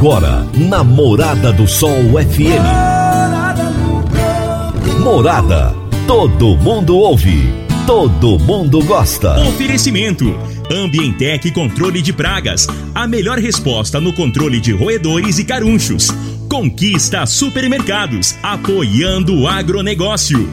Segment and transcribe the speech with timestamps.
[0.00, 2.64] Agora, na Morada do Sol FM.
[5.04, 5.74] Morada.
[6.06, 7.52] Todo mundo ouve.
[7.86, 9.38] Todo mundo gosta.
[9.46, 10.34] Oferecimento.
[10.72, 12.66] Ambientec Controle de Pragas.
[12.94, 16.08] A melhor resposta no controle de roedores e carunchos.
[16.48, 18.34] Conquista Supermercados.
[18.42, 20.48] Apoiando o agronegócio.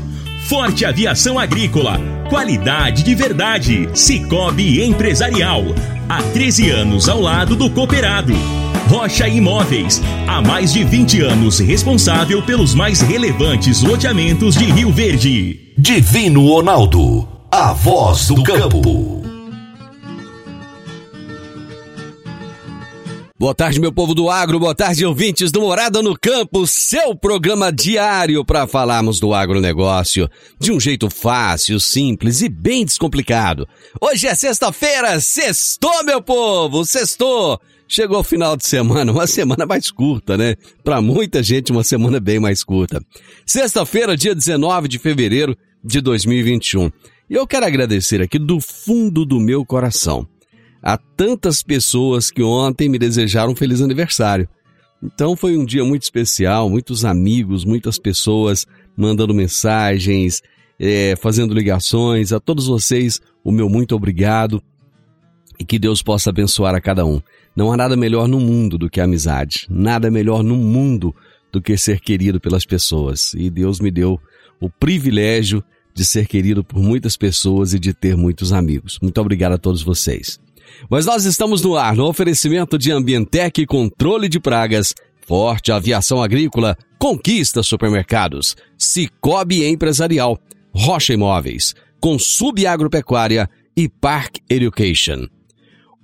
[0.50, 2.02] Forte Aviação Agrícola.
[2.30, 3.90] Qualidade de verdade.
[3.94, 5.64] Cicobi Empresarial.
[6.10, 8.34] Há 13 anos ao lado do cooperado.
[8.88, 10.02] Rocha Imóveis.
[10.28, 15.74] Há mais de 20 anos responsável pelos mais relevantes loteamentos de Rio Verde.
[15.78, 17.28] Divino Ronaldo.
[17.52, 19.18] A voz do campo.
[23.40, 27.72] Boa tarde, meu povo do agro, boa tarde, ouvintes do Morada no Campo, seu programa
[27.72, 30.28] diário para falarmos do agronegócio
[30.60, 33.68] de um jeito fácil, simples e bem descomplicado.
[34.02, 37.62] Hoje é sexta-feira, sextou, meu povo, sextou!
[37.88, 40.56] Chegou o final de semana, uma semana mais curta, né?
[40.84, 43.02] Para muita gente, uma semana bem mais curta.
[43.46, 46.92] Sexta-feira, dia 19 de fevereiro de 2021.
[47.30, 50.28] E eu quero agradecer aqui do fundo do meu coração
[50.82, 54.48] a tantas pessoas que ontem me desejaram um feliz aniversário.
[55.02, 60.42] Então foi um dia muito especial, muitos amigos, muitas pessoas mandando mensagens,
[60.80, 62.34] é, fazendo ligações.
[62.34, 64.62] A todos vocês, o meu muito obrigado
[65.60, 67.22] e que Deus possa abençoar a cada um.
[67.58, 71.16] Não há nada melhor no mundo do que a amizade, nada melhor no mundo
[71.52, 73.34] do que ser querido pelas pessoas.
[73.34, 74.20] E Deus me deu
[74.62, 79.00] o privilégio de ser querido por muitas pessoas e de ter muitos amigos.
[79.02, 80.40] Muito obrigado a todos vocês.
[80.88, 84.94] Mas nós estamos no ar no oferecimento de Ambientec Controle de Pragas,
[85.26, 90.38] Forte Aviação Agrícola, Conquista Supermercados, Cicobi Empresarial,
[90.72, 95.28] Rocha Imóveis, Consub Agropecuária e Park Education.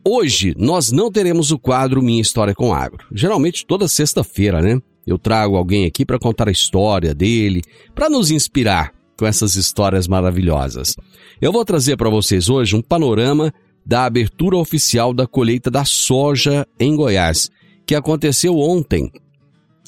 [0.05, 3.05] Hoje nós não teremos o quadro Minha História com Agro.
[3.13, 4.81] Geralmente toda sexta-feira, né?
[5.07, 7.61] Eu trago alguém aqui para contar a história dele,
[7.95, 10.95] para nos inspirar com essas histórias maravilhosas.
[11.41, 13.53] Eu vou trazer para vocês hoje um panorama
[13.85, 17.49] da abertura oficial da colheita da soja em Goiás,
[17.85, 19.09] que aconteceu ontem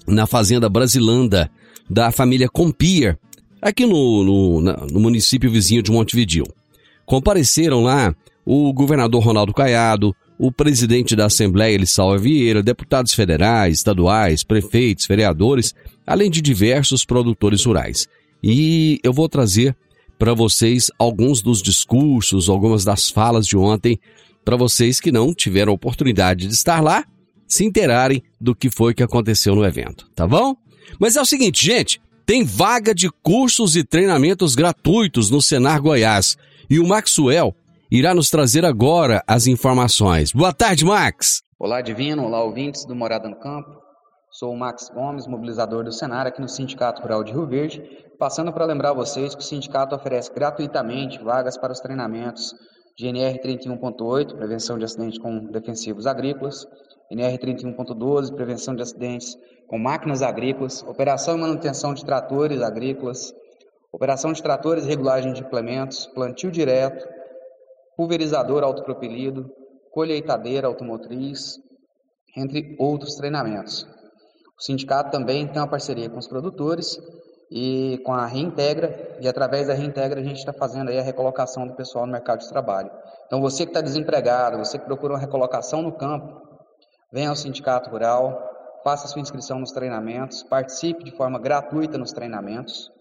[0.08, 1.50] na fazenda Brasilanda
[1.90, 3.18] da família Compier,
[3.62, 6.46] aqui no, no, no município vizinho de Montevidil.
[7.06, 8.16] Compareceram lá
[8.46, 15.74] o governador Ronaldo Caiado, o presidente da Assembleia Elissalva Vieira, deputados federais, estaduais, prefeitos, vereadores,
[16.06, 18.08] além de diversos produtores rurais.
[18.44, 19.76] E eu vou trazer
[20.20, 24.00] para vocês alguns dos discursos, algumas das falas de ontem,
[24.44, 27.04] para vocês que não tiveram oportunidade de estar lá,
[27.48, 30.56] se interarem do que foi que aconteceu no evento, tá bom?
[31.00, 36.38] Mas é o seguinte, gente, tem vaga de cursos e treinamentos gratuitos no Senar Goiás
[36.70, 37.56] e o Maxwell
[37.92, 40.32] irá nos trazer agora as informações.
[40.32, 41.42] Boa tarde, Max.
[41.60, 42.24] Olá, Divino.
[42.26, 43.70] Olá, ouvintes do Morada no Campo.
[44.32, 47.82] Sou o Max Gomes, mobilizador do Senar aqui no Sindicato Rural de Rio Verde,
[48.20, 52.54] passando para lembrar vocês que o sindicato oferece gratuitamente vagas para os treinamentos
[52.98, 56.66] de NR 31.8, prevenção de acidentes com defensivos agrícolas,
[57.10, 63.34] NR 31.12, prevenção de acidentes com máquinas agrícolas, operação e manutenção de tratores agrícolas,
[63.92, 67.08] operação de tratores e regulagem de implementos, plantio direto,
[67.96, 69.50] pulverizador autopropelido,
[69.92, 71.60] colheitadeira automotriz,
[72.36, 73.88] entre outros treinamentos.
[74.58, 77.00] O sindicato também tem uma parceria com os produtores
[77.52, 81.68] e com a Reintegra, e através da Reintegra a gente está fazendo aí a recolocação
[81.68, 82.92] do pessoal no mercado de trabalho.
[83.28, 86.42] Então você que está desempregado, você que procura uma recolocação no campo,
[87.12, 88.52] venha ao Sindicato Rural,
[88.84, 92.92] faça sua inscrição nos treinamentos, participe de forma gratuita nos treinamentos,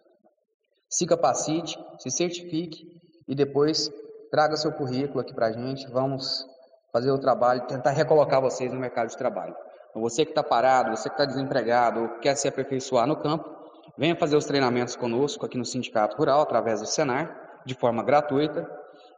[0.88, 2.86] se capacite, se certifique
[3.26, 3.90] e depois
[4.34, 6.44] traga seu currículo aqui para a gente, vamos
[6.92, 9.54] fazer o trabalho, tentar recolocar vocês no mercado de trabalho.
[9.90, 13.48] Então, você que está parado, você que está desempregado quer se aperfeiçoar no campo,
[13.96, 18.68] venha fazer os treinamentos conosco aqui no Sindicato Rural, através do Senar, de forma gratuita,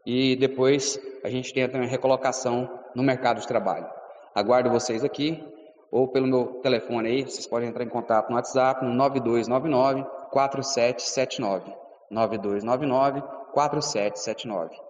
[0.04, 3.88] e depois a gente também a recolocação no mercado de trabalho.
[4.34, 5.42] Aguardo vocês aqui,
[5.90, 11.72] ou pelo meu telefone aí, vocês podem entrar em contato no WhatsApp no 9299 4779.
[12.10, 13.22] 9299
[13.54, 14.85] 4779.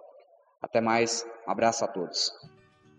[0.69, 2.29] Até mais, um abraço a todos.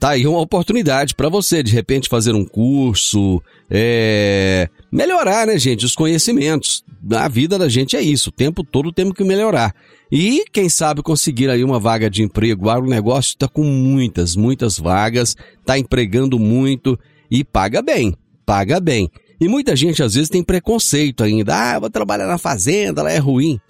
[0.00, 4.68] Tá aí uma oportunidade para você, de repente, fazer um curso, é...
[4.90, 6.84] melhorar, né, gente, os conhecimentos.
[7.12, 9.74] A vida da gente é isso, o tempo todo temos que melhorar.
[10.10, 12.66] E, quem sabe, conseguir aí uma vaga de emprego.
[12.66, 16.98] O agronegócio está com muitas, muitas vagas, está empregando muito
[17.30, 18.16] e paga bem,
[18.46, 19.10] paga bem.
[19.40, 21.54] E muita gente, às vezes, tem preconceito ainda.
[21.54, 23.60] Ah, vou trabalhar na fazenda, ela é ruim.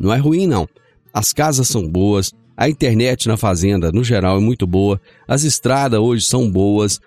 [0.00, 0.68] Não é ruim, não.
[1.12, 5.00] As casas são boas, a internet na fazenda, no geral, é muito boa.
[5.28, 7.00] As estradas hoje são boas.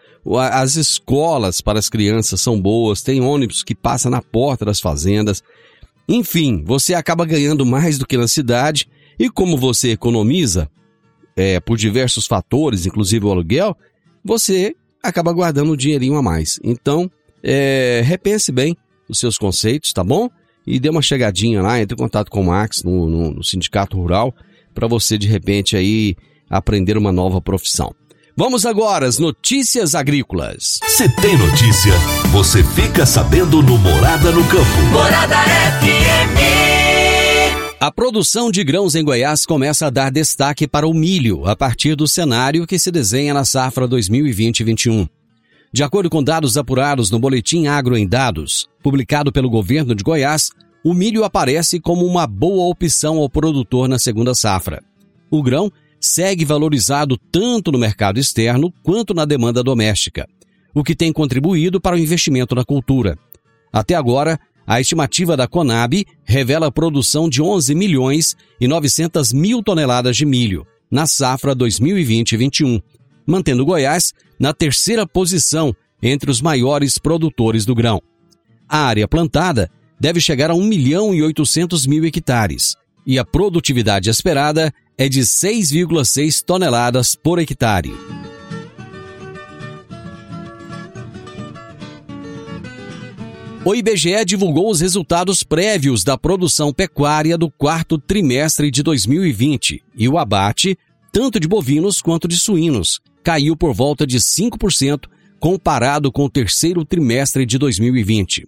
[0.49, 5.43] as escolas para as crianças são boas, tem ônibus que passa na porta das fazendas.
[6.07, 8.87] Enfim, você acaba ganhando mais do que na cidade
[9.19, 10.71] e como você economiza
[11.35, 13.75] é, por diversos fatores, inclusive o aluguel,
[14.23, 14.73] você
[15.03, 16.61] acaba guardando um dinheirinho a mais.
[16.63, 17.11] Então,
[17.43, 18.77] é, repense bem
[19.09, 20.29] os seus conceitos, tá bom?
[20.65, 23.97] E dê uma chegadinha lá, entre em contato com o Max no, no, no Sindicato
[23.97, 24.33] Rural
[24.73, 26.15] para você de repente aí
[26.49, 27.93] aprender uma nova profissão.
[28.35, 30.79] Vamos agora às notícias agrícolas.
[30.87, 31.93] Se tem notícia,
[32.31, 34.81] você fica sabendo no Morada no Campo.
[34.91, 35.35] Morada
[35.81, 36.81] FM.
[37.79, 41.95] A produção de grãos em Goiás começa a dar destaque para o milho a partir
[41.95, 45.09] do cenário que se desenha na safra 2020-21.
[45.73, 50.51] De acordo com dados apurados no Boletim Agro em Dados, publicado pelo governo de Goiás,
[50.83, 54.81] o milho aparece como uma boa opção ao produtor na segunda safra.
[55.29, 60.27] O grão segue valorizado tanto no mercado externo quanto na demanda doméstica,
[60.73, 63.17] o que tem contribuído para o investimento na cultura.
[63.71, 69.61] Até agora, a estimativa da Conab revela a produção de 11 milhões e 900 mil
[69.61, 72.81] toneladas de milho na safra 2020-21,
[73.25, 78.01] mantendo Goiás na terceira posição entre os maiores produtores do grão.
[78.67, 79.69] A área plantada
[80.01, 82.75] deve chegar a 1 milhão e 800 mil hectares,
[83.05, 87.93] e a produtividade esperada é de 6,6 toneladas por hectare.
[93.63, 100.09] O IBGE divulgou os resultados prévios da produção pecuária do quarto trimestre de 2020 e
[100.09, 100.75] o abate,
[101.13, 105.05] tanto de bovinos quanto de suínos, caiu por volta de 5%
[105.39, 108.47] comparado com o terceiro trimestre de 2020.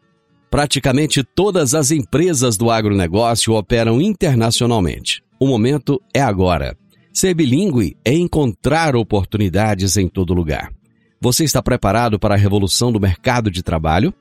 [0.50, 5.24] Praticamente todas as empresas do agronegócio operam internacionalmente.
[5.40, 6.75] O momento é agora.
[7.14, 10.72] Ser bilíngue é encontrar oportunidades em todo lugar.
[11.19, 14.14] Você está preparado para a revolução do mercado de trabalho?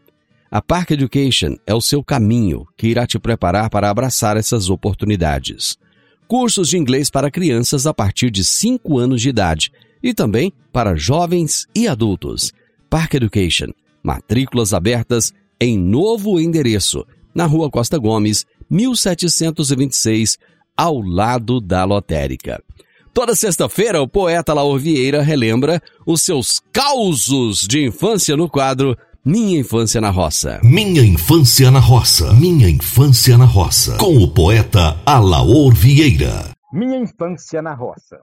[0.52, 5.78] A Park Education é o seu caminho que irá te preparar para abraçar essas oportunidades.
[6.26, 9.70] Cursos de inglês para crianças a partir de 5 anos de idade
[10.02, 12.52] e também para jovens e adultos.
[12.88, 13.68] Park Education.
[14.02, 20.36] Matrículas abertas em novo endereço, na Rua Costa Gomes, 1726,
[20.76, 22.60] ao lado da lotérica.
[23.14, 29.60] Toda sexta-feira, o poeta Laor Vieira relembra os seus causos de infância no quadro minha
[29.60, 30.62] Infância na Roça.
[30.64, 32.32] Minha Infância na Roça.
[32.32, 33.98] Minha Infância na Roça.
[33.98, 36.56] Com o poeta Alaor Vieira.
[36.72, 38.18] Minha Infância na Roça.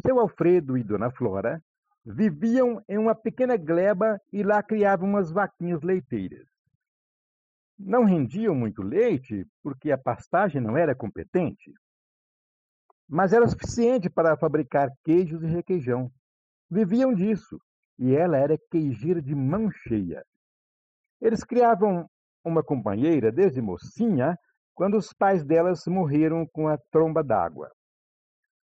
[0.00, 1.60] Seu Alfredo e Dona Flora
[2.04, 6.46] viviam em uma pequena gleba e lá criavam umas vaquinhas leiteiras.
[7.76, 11.72] Não rendiam muito leite porque a pastagem não era competente,
[13.08, 16.08] mas era suficiente para fabricar queijos e requeijão.
[16.70, 17.58] Viviam disso
[17.98, 20.24] e ela era queijeira de mão cheia.
[21.20, 22.08] Eles criavam
[22.44, 24.36] uma companheira desde mocinha,
[24.74, 27.70] quando os pais delas morreram com a tromba d'água.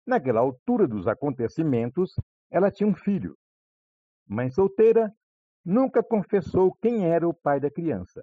[0.06, 2.14] Naquela altura dos acontecimentos,
[2.50, 3.36] ela tinha um filho.
[4.26, 5.12] Mãe solteira,
[5.64, 8.22] nunca confessou quem era o pai da criança.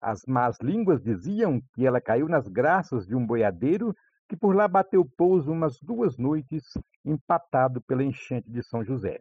[0.00, 3.94] As más línguas diziam que ela caiu nas graças de um boiadeiro
[4.28, 6.64] que por lá bateu pouso umas duas noites,
[7.04, 9.20] empatado pela enchente de São José.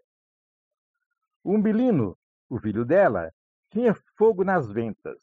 [1.43, 2.15] Umbilino,
[2.49, 3.31] o filho dela,
[3.71, 5.17] tinha fogo nas ventas.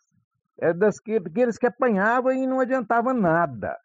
[0.59, 3.79] Era daqueles que apanhava e não adiantava nada.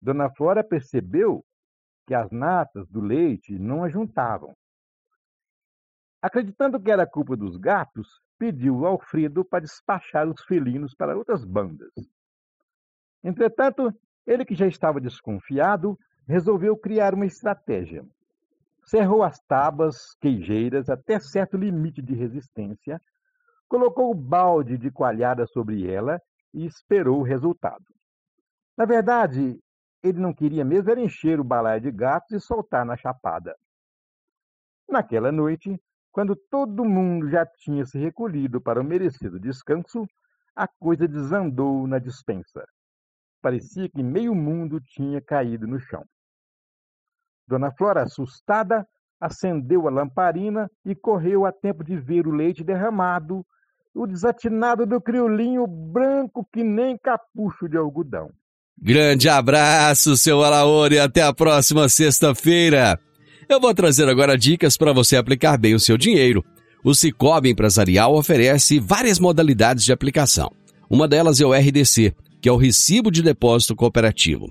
[0.00, 1.44] Dona Flora percebeu
[2.06, 4.56] que as natas do leite não ajuntavam.
[6.20, 11.44] Acreditando que era culpa dos gatos, pediu ao Alfredo para despachar os felinos para outras
[11.44, 11.92] bandas.
[13.22, 13.92] Entretanto,
[14.26, 18.04] ele que já estava desconfiado, resolveu criar uma estratégia
[18.88, 23.00] cerrou as tábuas queijeiras até certo limite de resistência,
[23.68, 26.20] colocou o balde de coalhada sobre ela
[26.54, 27.84] e esperou o resultado.
[28.76, 29.58] Na verdade,
[30.02, 33.54] ele não queria mesmo era encher o balaio de gatos e soltar na chapada.
[34.88, 35.78] Naquela noite,
[36.10, 40.04] Quando todo mundo já tinha se recolhido para o merecido descanso,
[40.56, 42.64] a coisa desandou na dispensa.
[43.40, 46.04] Parecia que meio mundo tinha caído no chão.
[47.48, 48.86] Dona Flora, assustada,
[49.20, 53.44] acendeu a lamparina e correu a tempo de ver o leite derramado,
[53.94, 58.30] o desatinado do criolinho branco que nem capucho de algodão.
[58.80, 62.98] Grande abraço, seu Alaor, e até a próxima sexta-feira.
[63.48, 66.44] Eu vou trazer agora dicas para você aplicar bem o seu dinheiro.
[66.84, 70.52] O Cicobi Empresarial oferece várias modalidades de aplicação.
[70.88, 74.46] Uma delas é o RDC, que é o Recibo de Depósito Cooperativo.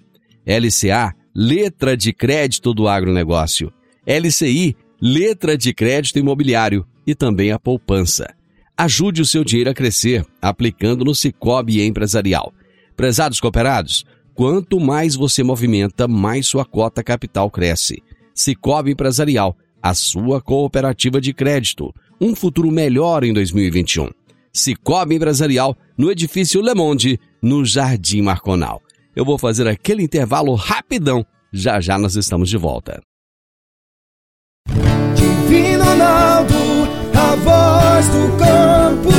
[0.46, 3.72] LCA, Letra de Crédito do Agronegócio.
[4.08, 8.34] LCI, Letra de Crédito Imobiliário e também a poupança.
[8.76, 12.52] Ajude o seu dinheiro a crescer aplicando no Cicobi Empresarial.
[12.96, 14.04] Prezados cooperados,
[14.34, 18.02] quanto mais você movimenta, mais sua cota capital cresce.
[18.34, 21.94] Cicobi Empresarial, a sua cooperativa de crédito.
[22.20, 24.10] Um futuro melhor em 2021.
[24.52, 28.82] Cicobi Empresarial, no edifício Le Monde, no Jardim Marconal.
[29.18, 31.26] Eu vou fazer aquele intervalo rapidão.
[31.52, 33.02] Já já nós estamos de volta.
[35.16, 36.54] Divino Ronaldo,
[37.16, 39.10] a voz do campo.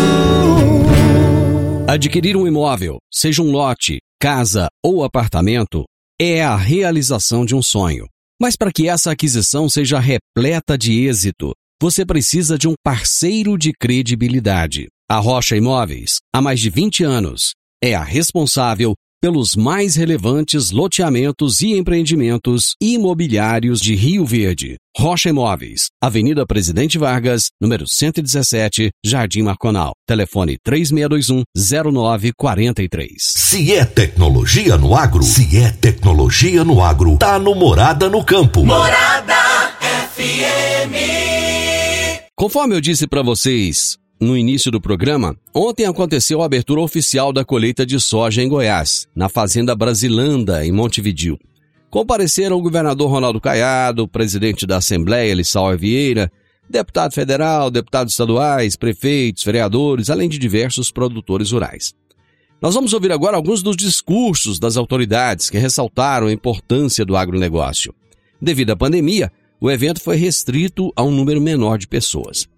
[1.90, 5.82] Adquirir um imóvel, seja um lote, casa ou apartamento,
[6.20, 8.06] é a realização de um sonho.
[8.40, 11.52] Mas para que essa aquisição seja repleta de êxito,
[11.82, 14.86] você precisa de um parceiro de credibilidade.
[15.10, 17.50] A Rocha Imóveis, há mais de 20 anos,
[17.82, 24.76] é a responsável pelos mais relevantes loteamentos e empreendimentos imobiliários de Rio Verde.
[24.96, 29.92] Rocha Imóveis, Avenida Presidente Vargas, número 117, Jardim Marconal.
[30.06, 33.06] Telefone 3621-0943.
[33.18, 38.64] Se é tecnologia no agro, se é tecnologia no agro, tá no Morada no Campo.
[38.64, 39.36] Morada
[40.16, 40.94] FM.
[42.36, 47.44] Conforme eu disse para vocês no início do programa, ontem aconteceu a abertura oficial da
[47.44, 51.38] colheita de soja em Goiás, na Fazenda Brasilanda, em Montevidil.
[51.88, 56.30] Compareceram o governador Ronaldo Caiado, o presidente da Assembleia, Lissau Vieira,
[56.68, 61.94] deputado federal, deputados estaduais, prefeitos, vereadores, além de diversos produtores rurais.
[62.60, 67.94] Nós vamos ouvir agora alguns dos discursos das autoridades que ressaltaram a importância do agronegócio.
[68.42, 72.48] Devido à pandemia, o evento foi restrito a um número menor de pessoas.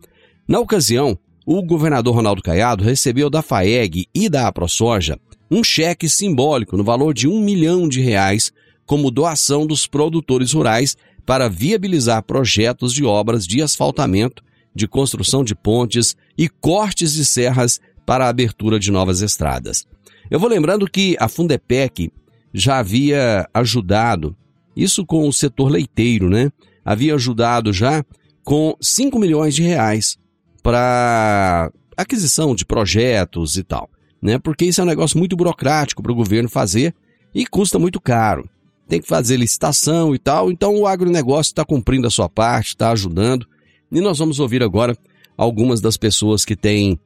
[0.49, 1.19] Na ocasião,
[1.53, 5.19] o governador Ronaldo Caiado recebeu da FAEG e da AproSoja
[5.51, 8.53] um cheque simbólico no valor de um milhão de reais
[8.87, 15.57] como doação dos produtores rurais para viabilizar projetos de obras de asfaltamento, de construção de
[15.57, 19.85] pontes e cortes de serras para a abertura de novas estradas.
[20.31, 22.13] Eu vou lembrando que a Fundepec
[22.55, 24.37] já havia ajudado,
[24.77, 26.53] isso com o setor leiteiro, né?
[26.85, 28.05] Havia ajudado já
[28.45, 30.17] com 5 milhões de reais
[30.61, 33.91] para aquisição de projetos e tal,
[34.21, 34.39] né?
[34.39, 36.95] Porque isso é um negócio muito burocrático para o governo fazer
[37.35, 38.49] e custa muito caro.
[38.89, 42.91] Tem que fazer licitação e tal, então o agronegócio está cumprindo a sua parte, está
[42.91, 43.47] ajudando.
[43.91, 44.97] E nós vamos ouvir agora
[45.37, 46.99] algumas das pessoas que têm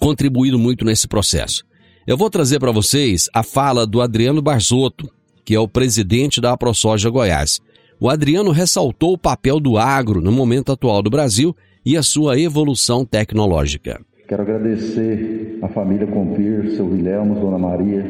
[0.00, 1.64] contribuído muito nesse processo.
[2.06, 5.10] Eu vou trazer para vocês a fala do Adriano Barzotto,
[5.44, 7.60] que é o presidente da AproSoja Goiás.
[8.00, 12.38] O Adriano ressaltou o papel do agro no momento atual do Brasil e a sua
[12.38, 14.00] evolução tecnológica.
[14.26, 18.04] Quero agradecer a família Compir, seu Vilhelmos, Dona Maria,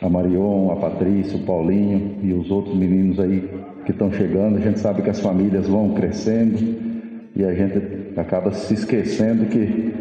[0.00, 3.46] a Marion, a Patrícia, o Paulinho e os outros meninos aí
[3.84, 4.56] que estão chegando.
[4.56, 6.58] A gente sabe que as famílias vão crescendo
[7.36, 9.92] e a gente acaba se esquecendo que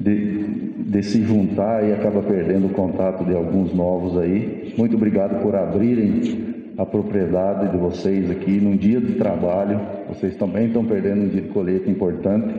[0.00, 0.44] de,
[0.78, 4.74] de se juntar e acaba perdendo o contato de alguns novos aí.
[4.78, 9.80] Muito obrigado por abrirem a propriedade de vocês aqui num dia de trabalho.
[10.08, 12.54] Vocês também estão perdendo um dia de colheita importante,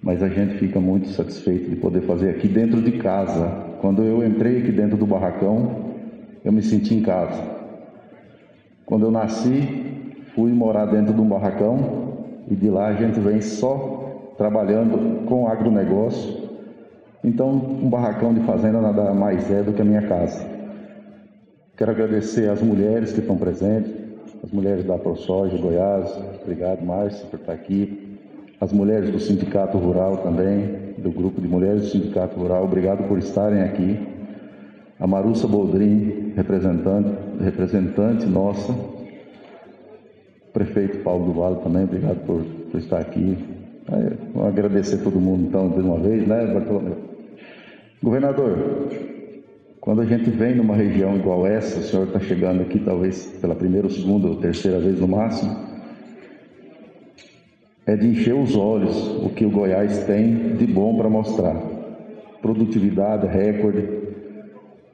[0.00, 3.48] mas a gente fica muito satisfeito de poder fazer aqui dentro de casa.
[3.80, 5.90] Quando eu entrei aqui dentro do barracão,
[6.44, 7.42] eu me senti em casa.
[8.86, 12.16] Quando eu nasci, fui morar dentro de um barracão
[12.48, 16.48] e de lá a gente vem só trabalhando com agronegócio.
[17.24, 20.59] Então, um barracão de fazenda nada mais é do que a minha casa.
[21.80, 23.90] Quero agradecer às mulheres que estão presentes,
[24.44, 28.18] as mulheres da ProSoja Goiás, obrigado Márcia por estar aqui,
[28.60, 33.18] as mulheres do Sindicato Rural também, do grupo de mulheres do Sindicato Rural, obrigado por
[33.18, 33.98] estarem aqui.
[34.98, 38.74] A Marussa Boldrin, representante, representante nossa,
[40.52, 43.38] prefeito Paulo do Vale também, obrigado por, por estar aqui.
[44.34, 46.98] vamos agradecer todo mundo então de uma vez, né, Bartolomeu?
[48.02, 48.58] Governador,
[49.80, 53.54] quando a gente vem numa região igual essa, o senhor está chegando aqui talvez pela
[53.54, 55.56] primeira, segunda ou terceira vez no máximo,
[57.86, 58.94] é de encher os olhos
[59.24, 61.56] o que o Goiás tem de bom para mostrar.
[62.42, 63.88] Produtividade, recorde.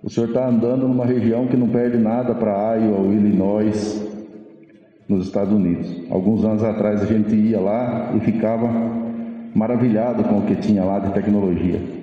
[0.02, 4.06] O senhor está andando numa região que não perde nada para Iowa ou Illinois,
[5.08, 6.02] nos Estados Unidos.
[6.10, 8.68] Alguns anos atrás a gente ia lá e ficava
[9.54, 11.95] maravilhado com o que tinha lá de tecnologia.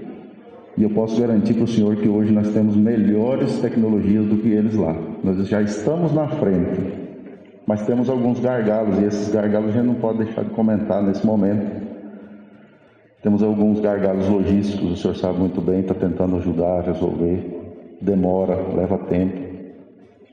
[0.78, 4.50] E eu posso garantir para o senhor que hoje nós temos melhores tecnologias do que
[4.50, 4.96] eles lá.
[5.24, 7.04] Nós já estamos na frente
[7.66, 11.26] mas temos alguns gargalos e esses gargalos a gente não pode deixar de comentar nesse
[11.26, 11.84] momento.
[13.22, 17.62] Temos alguns gargalos logísticos, o senhor sabe muito bem, está tentando ajudar a resolver.
[18.02, 19.38] Demora, leva tempo,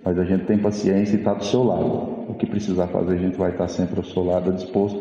[0.04, 2.26] mas a gente tem paciência e está do seu lado.
[2.28, 5.00] O que precisar fazer, a gente vai estar sempre ao seu lado, disposto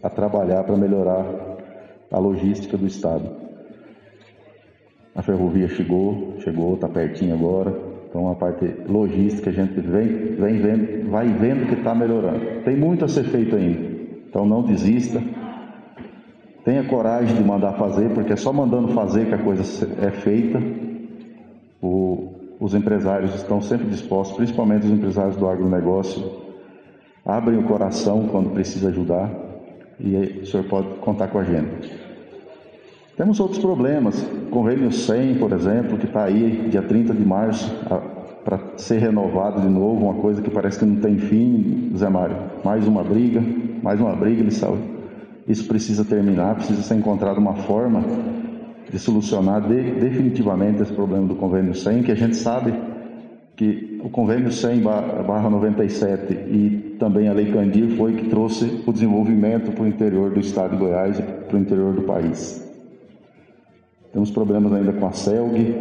[0.00, 1.26] a trabalhar para melhorar
[2.12, 3.28] a logística do Estado.
[5.16, 7.74] A ferrovia chegou, chegou, está pertinho agora.
[8.08, 10.06] Então a parte logística a gente vem,
[10.36, 12.62] vem vendo, vai vendo que está melhorando.
[12.64, 13.96] Tem muito a ser feito ainda.
[14.28, 15.22] Então não desista.
[16.64, 19.62] Tenha coragem de mandar fazer, porque é só mandando fazer que a coisa
[20.02, 20.60] é feita.
[21.80, 26.22] O, os empresários estão sempre dispostos, principalmente os empresários do agronegócio,
[27.24, 29.30] abrem o coração quando precisa ajudar
[29.98, 32.05] e o senhor pode contar com a gente.
[33.16, 37.74] Temos outros problemas, convênio 100, por exemplo, que está aí dia 30 de março
[38.44, 42.36] para ser renovado de novo, uma coisa que parece que não tem fim, Zé Mário.
[42.62, 43.42] Mais uma briga,
[43.82, 44.76] mais uma briga, ele sabe.
[45.48, 48.04] Isso precisa terminar, precisa ser encontrada uma forma
[48.90, 52.74] de solucionar de, definitivamente esse problema do convênio 100, que a gente sabe
[53.56, 58.92] que o convênio 100 barra 97 e também a Lei Candir foi que trouxe o
[58.92, 62.65] desenvolvimento para o interior do estado de Goiás e para o interior do país.
[64.16, 65.74] Temos problemas ainda com a CELG,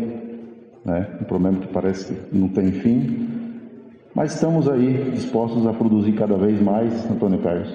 [0.83, 1.07] né?
[1.21, 3.29] um problema que parece que não tem fim.
[4.13, 7.73] Mas estamos aí dispostos a produzir cada vez mais, Antônio Carlos,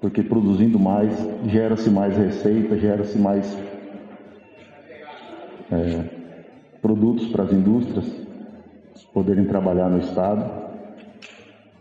[0.00, 1.12] porque produzindo mais,
[1.48, 3.58] gera-se mais receita, gera-se mais
[5.70, 6.04] é,
[6.80, 8.06] produtos para as indústrias
[9.12, 10.50] poderem trabalhar no Estado.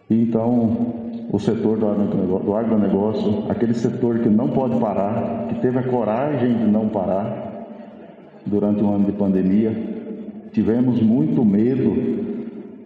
[0.09, 5.83] E então, o setor do agronegócio, aquele setor que não pode parar, que teve a
[5.83, 7.46] coragem de não parar,
[8.47, 9.71] durante um ano de pandemia.
[10.51, 11.93] Tivemos muito medo,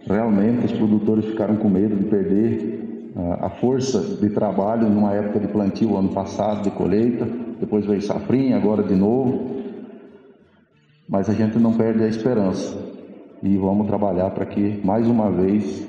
[0.06, 5.40] realmente, os produtores ficaram com medo de perder uh, a força de trabalho numa época
[5.40, 7.26] de plantio, ano passado, de colheita,
[7.60, 9.62] depois veio safrinha, agora de novo.
[11.08, 12.76] Mas a gente não perde a esperança
[13.42, 15.86] e vamos trabalhar para que, mais uma vez,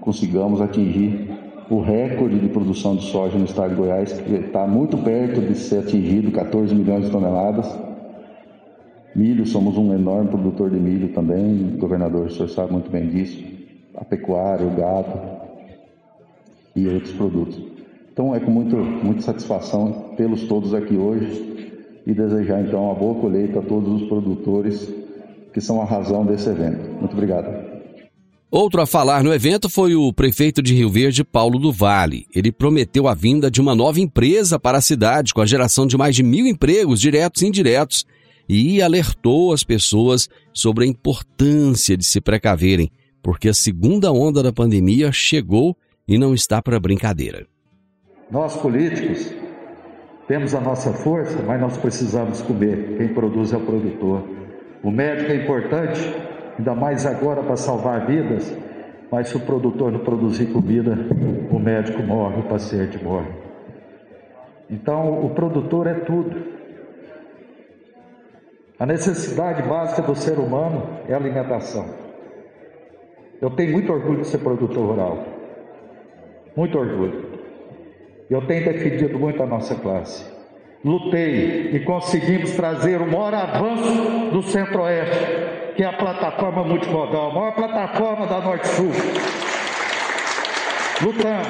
[0.00, 1.28] consigamos atingir
[1.70, 5.54] o recorde de produção de soja no estado de Goiás, que está muito perto de
[5.54, 7.87] ser atingido, 14 milhões de toneladas.
[9.18, 13.42] Milho, somos um enorme produtor de milho também, governador, o senhor sabe muito bem disso.
[13.96, 15.20] A pecuária, o gado
[16.76, 17.60] e outros produtos.
[18.12, 21.74] Então é com muito, muita satisfação tê-los todos aqui hoje
[22.06, 24.88] e desejar então uma boa colheita a todos os produtores
[25.52, 26.88] que são a razão desse evento.
[27.00, 27.78] Muito obrigado.
[28.48, 32.24] Outro a falar no evento foi o prefeito de Rio Verde, Paulo do Vale.
[32.32, 35.98] Ele prometeu a vinda de uma nova empresa para a cidade, com a geração de
[35.98, 38.06] mais de mil empregos diretos e indiretos,
[38.48, 42.90] e alertou as pessoas sobre a importância de se precaverem,
[43.22, 47.46] porque a segunda onda da pandemia chegou e não está para brincadeira.
[48.30, 49.32] Nós políticos
[50.26, 52.96] temos a nossa força, mas nós precisamos comer.
[52.96, 54.28] Quem produz é o produtor.
[54.82, 56.00] O médico é importante,
[56.58, 58.54] ainda mais agora para salvar vidas,
[59.10, 60.96] mas se o produtor não produzir comida,
[61.50, 63.30] o médico morre, o paciente morre.
[64.70, 66.57] Então, o produtor é tudo.
[68.78, 71.84] A necessidade básica do ser humano é alimentação.
[73.40, 75.24] Eu tenho muito orgulho de ser produtor rural.
[76.56, 77.40] Muito orgulho.
[78.30, 80.24] Eu tenho defendido muito a nossa classe.
[80.84, 87.34] Lutei e conseguimos trazer o maior avanço do Centro-Oeste, que é a plataforma multimodal, a
[87.34, 88.92] maior plataforma da Norte-Sul.
[91.02, 91.48] Lutamos,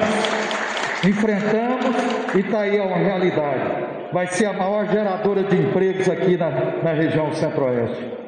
[1.07, 6.51] enfrentamos e está aí a realidade vai ser a maior geradora de empregos aqui na,
[6.83, 8.19] na região centro-oeste.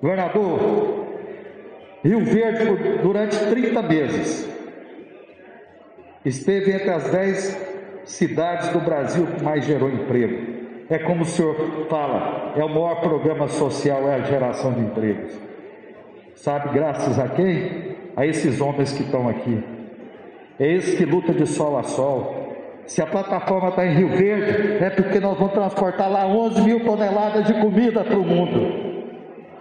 [0.00, 1.06] Governador,
[2.04, 4.48] Rio Verde, durante 30 meses,
[6.24, 7.72] esteve entre as 10
[8.04, 10.62] cidades do Brasil que mais gerou emprego.
[10.88, 15.32] É como o senhor fala, é o maior programa social, é a geração de empregos.
[16.34, 17.96] Sabe, graças a quem?
[18.16, 19.62] A esses homens que estão aqui.
[20.58, 22.41] É esse que luta de sol a sol,
[22.86, 26.84] se a plataforma está em Rio Verde, é porque nós vamos transportar lá 11 mil
[26.84, 28.92] toneladas de comida para o mundo.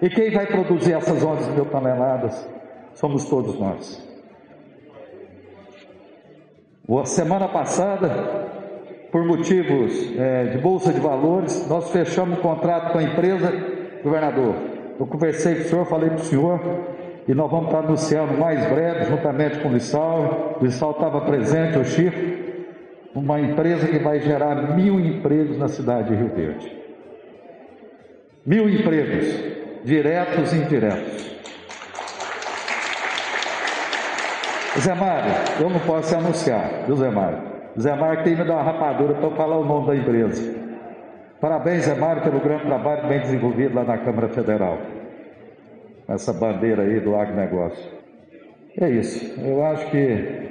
[0.01, 2.47] E quem vai produzir essas 11 mil toneladas?
[2.93, 4.11] Somos todos nós.
[6.99, 8.09] A semana passada,
[9.11, 13.53] por motivos é, de bolsa de valores, nós fechamos um contrato com a empresa,
[14.03, 14.55] governador.
[14.99, 16.59] Eu conversei com o senhor, falei para o senhor,
[17.27, 20.57] e nós vamos estar anunciando mais breve, juntamente com o Lissau.
[20.59, 22.17] O Lissau estava presente, o Chico,
[23.13, 26.77] uma empresa que vai gerar mil empregos na cidade de Rio Verde.
[28.45, 29.27] Mil empregos,
[29.83, 31.31] diretos e indiretos.
[34.79, 37.39] Zé Mário, eu não posso anunciar, viu Zé Mário?
[37.79, 40.61] Zé Mário tem me dar uma rapadura para falar o nome da empresa.
[41.41, 44.77] Parabéns, Zé Mário, pelo grande trabalho bem desenvolvido lá na Câmara Federal.
[46.07, 47.91] Essa bandeira aí do agronegócio.
[48.79, 49.39] É isso.
[49.41, 50.50] Eu acho que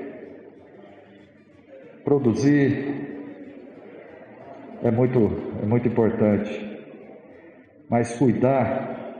[2.04, 3.10] produzir
[4.82, 5.18] é muito,
[5.62, 6.70] é muito importante.
[7.88, 9.14] Mas cuidar,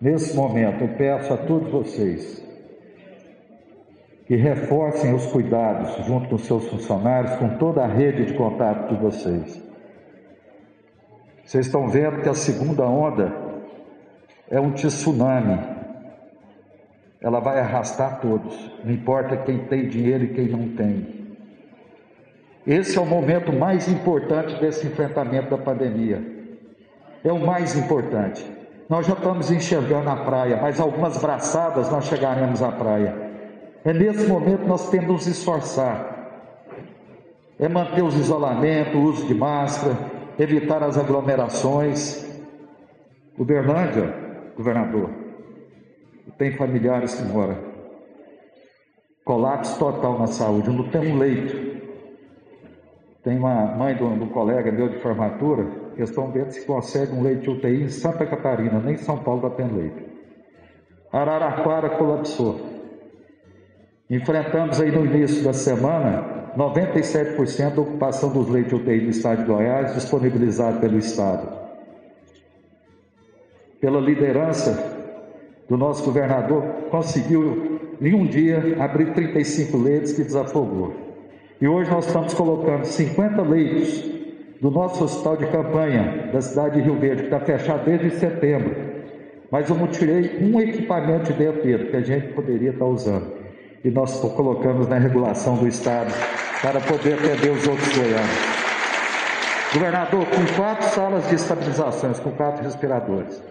[0.00, 2.46] nesse momento, eu peço a todos vocês
[4.26, 9.00] que reforcem os cuidados junto com seus funcionários, com toda a rede de contato de
[9.00, 9.68] vocês.
[11.42, 13.34] Vocês estão vendo que a segunda onda
[14.50, 15.58] é um tsunami.
[17.22, 21.17] Ela vai arrastar todos, não importa quem tem dinheiro e quem não tem.
[22.68, 26.22] Esse é o momento mais importante desse enfrentamento da pandemia.
[27.24, 28.44] É o mais importante.
[28.90, 33.16] Nós já estamos enxergando a praia, mas algumas braçadas nós chegaremos à praia.
[33.86, 36.18] É nesse momento nós temos que nos esforçar.
[37.58, 39.96] É manter os isolamentos, o uso de máscara,
[40.38, 42.22] evitar as aglomerações.
[43.38, 44.14] Uberlândia,
[44.54, 45.08] governador,
[46.36, 47.56] tem familiares que moram.
[49.24, 51.77] Colapso total na saúde, não tem um leito.
[53.22, 57.50] Tem uma mãe de um, colega meu de formatura, que estão se consegue um leite
[57.50, 60.02] UTI em Santa Catarina, nem São Paulo está tendo leito.
[61.12, 62.60] Araraquara colapsou.
[64.08, 69.44] Enfrentamos aí no início da semana 97% da ocupação dos leitos UTI do estado de
[69.44, 71.58] Goiás disponibilizado pelo Estado.
[73.80, 74.96] Pela liderança
[75.68, 81.07] do nosso governador, conseguiu em um dia abrir 35 leitos que desafogou.
[81.60, 84.04] E hoje nós estamos colocando 50 leitos
[84.60, 88.76] do nosso hospital de campanha da cidade de Rio Verde, que está fechado desde setembro.
[89.50, 93.38] Mas eu tirei um equipamento de dentro que a gente poderia estar usando
[93.84, 96.12] e nós colocamos na regulação do Estado
[96.60, 98.58] para poder atender os outros goianos.
[99.72, 103.42] Governador, com quatro salas de estabilizações, com quatro respiradores,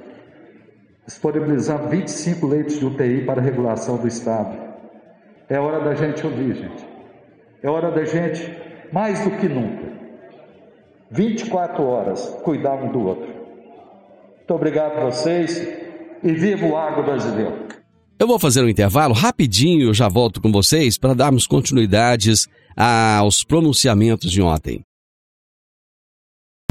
[1.06, 4.58] disponibilizando 25 leitos de UTI para regulação do Estado.
[5.50, 6.87] É hora da gente ouvir, gente.
[7.62, 8.52] É hora da gente,
[8.92, 9.92] mais do que nunca,
[11.10, 13.28] 24 horas, cuidar um do outro.
[13.28, 15.58] Muito obrigado a vocês
[16.24, 17.68] e viva o agro brasileiro.
[18.20, 24.32] Eu vou fazer um intervalo rapidinho, já volto com vocês para darmos continuidades aos pronunciamentos
[24.32, 24.82] de ontem.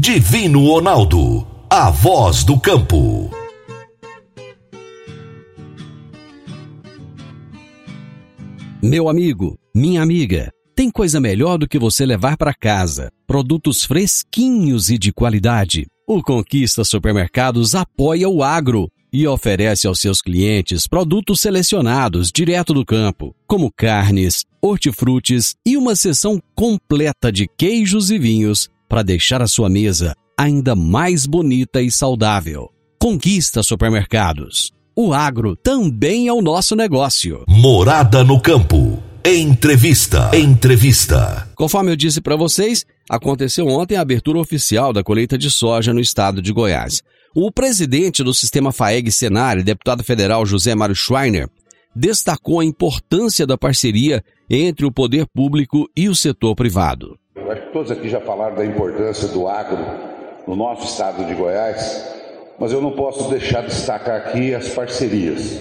[0.01, 3.29] Divino Ronaldo, a voz do campo.
[8.81, 14.91] Meu amigo, minha amiga, tem coisa melhor do que você levar para casa produtos fresquinhos
[14.91, 15.87] e de qualidade.
[16.07, 22.85] O Conquista Supermercados apoia o agro e oferece aos seus clientes produtos selecionados direto do
[22.85, 29.47] campo, como carnes, hortifrutis e uma seção completa de queijos e vinhos para deixar a
[29.47, 32.69] sua mesa ainda mais bonita e saudável.
[33.01, 34.71] Conquista supermercados.
[34.95, 37.45] O agro também é o nosso negócio.
[37.47, 39.06] Morada no campo.
[39.29, 40.31] Entrevista.
[40.33, 41.49] Entrevista.
[41.53, 45.99] Conforme eu disse para vocês, aconteceu ontem a abertura oficial da colheita de soja no
[45.99, 47.03] estado de Goiás.
[47.35, 51.49] O presidente do sistema FAEG Senar, deputado federal José Mário Schreiner,
[51.93, 57.19] destacou a importância da parceria entre o poder público e o setor privado.
[57.35, 59.85] Eu acho que todos aqui já falaram da importância do agro
[60.47, 62.01] no nosso estado de Goiás,
[62.57, 65.59] mas eu não posso deixar de destacar aqui as parcerias.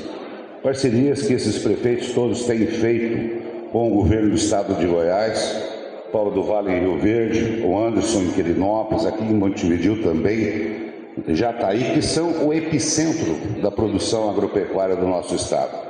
[0.63, 5.77] Parcerias que esses prefeitos todos têm feito com o governo do estado de Goiás,
[6.13, 10.87] Paulo do Vale em Rio Verde, o Anderson em Quirinópolis, aqui em Montevideo também,
[11.29, 15.87] Jataí, que são o epicentro da produção agropecuária do nosso estado.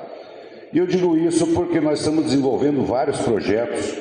[0.73, 3.95] E eu digo isso porque nós estamos desenvolvendo vários projetos,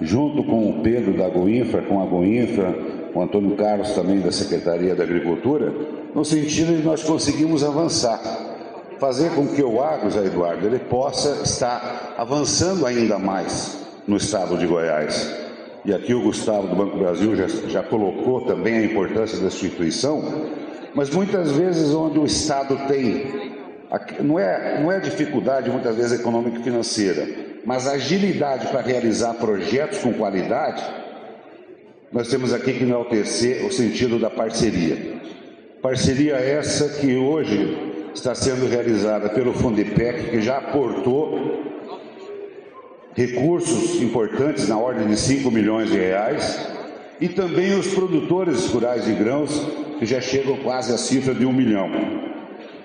[0.00, 2.74] junto com o Pedro da Agoinfra, com a Agoinfra,
[3.12, 5.72] com o Antônio Carlos também da Secretaria da Agricultura,
[6.14, 8.20] no sentido de nós conseguirmos avançar,
[8.98, 14.56] fazer com que o agro, Zé Eduardo, ele possa estar avançando ainda mais no estado
[14.56, 15.46] de Goiás
[15.86, 20.50] e aqui o Gustavo do Banco Brasil já, já colocou também a importância da instituição,
[20.92, 23.52] mas muitas vezes onde o Estado tem,
[24.20, 27.24] não é, não é dificuldade muitas vezes econômica e financeira,
[27.64, 30.82] mas agilidade para realizar projetos com qualidade,
[32.12, 35.20] nós temos aqui que enaltecer o sentido da parceria.
[35.80, 37.85] Parceria essa que hoje
[38.16, 41.64] está sendo realizada pelo Fundipec, que já aportou
[43.14, 46.58] recursos importantes na ordem de 5 milhões de reais,
[47.20, 49.50] e também os produtores rurais de grãos,
[49.98, 51.90] que já chegam quase à cifra de um milhão.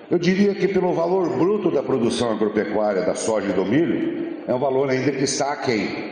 [0.09, 4.53] Eu diria que pelo valor bruto da produção agropecuária da soja e do milho, é
[4.53, 6.11] um valor ainda que está aquém.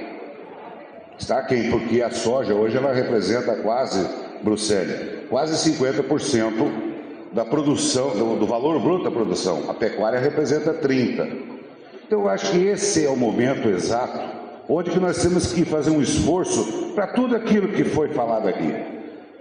[1.17, 4.07] Está porque a soja hoje ela representa quase,
[4.41, 6.88] Bruxelas, quase 50%
[7.31, 9.69] da produção, do, do valor bruto da produção.
[9.69, 11.49] A pecuária representa 30%.
[12.07, 14.39] Então eu acho que esse é o momento exato
[14.69, 18.71] onde que nós temos que fazer um esforço para tudo aquilo que foi falado aqui.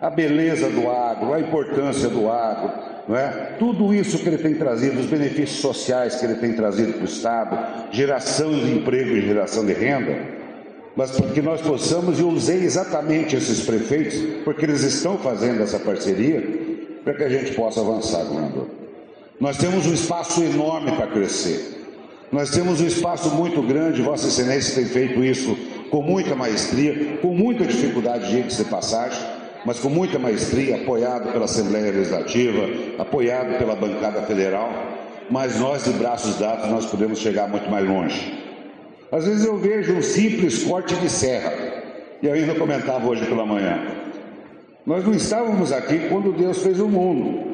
[0.00, 2.72] A beleza do agro, a importância do agro,
[3.06, 3.56] não é?
[3.58, 7.04] tudo isso que ele tem trazido, os benefícios sociais que ele tem trazido para o
[7.04, 7.58] Estado,
[7.90, 10.16] geração de emprego e geração de renda,
[10.96, 16.67] mas que nós possamos, e usei exatamente esses prefeitos, porque eles estão fazendo essa parceria,
[17.04, 18.68] para que a gente possa avançar, governador.
[19.40, 21.78] Nós temos um espaço enorme para crescer.
[22.30, 25.56] Nós temos um espaço muito grande, Vossa Excelência tem feito isso
[25.90, 29.18] com muita maestria, com muita dificuldade de passagem,
[29.64, 34.70] mas com muita maestria, apoiado pela Assembleia Legislativa, apoiado pela bancada federal,
[35.30, 38.38] mas nós de braços dados nós podemos chegar muito mais longe.
[39.10, 41.52] Às vezes eu vejo um simples corte de serra,
[42.22, 43.97] e eu ainda comentava hoje pela manhã.
[44.88, 47.46] Nós não estávamos aqui quando Deus fez o mundo,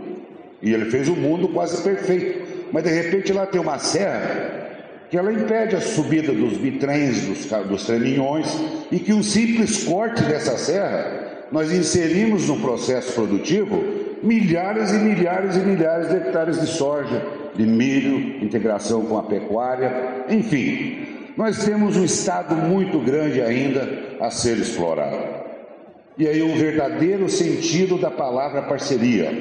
[0.62, 4.62] e Ele fez o mundo quase perfeito, mas de repente lá tem uma serra
[5.10, 8.46] que ela impede a subida dos bitrens, dos, dos treminhões,
[8.92, 13.82] e que um simples corte dessa serra, nós inserimos no processo produtivo
[14.22, 17.20] milhares e milhares e milhares de hectares de soja,
[17.56, 23.88] de milho, integração com a pecuária, enfim, nós temos um estado muito grande ainda
[24.20, 25.43] a ser explorado.
[26.16, 29.32] E aí um verdadeiro sentido da palavra parceria.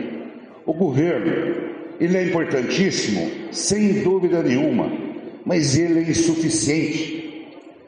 [0.65, 5.13] O governo, ele é importantíssimo, sem dúvida nenhuma
[5.45, 7.21] mas ele é insuficiente.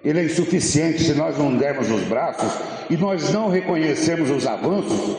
[0.04, 2.52] Ele é insuficiente se nós não dermos os braços
[2.89, 5.17] e nós não reconhecermos os avanços,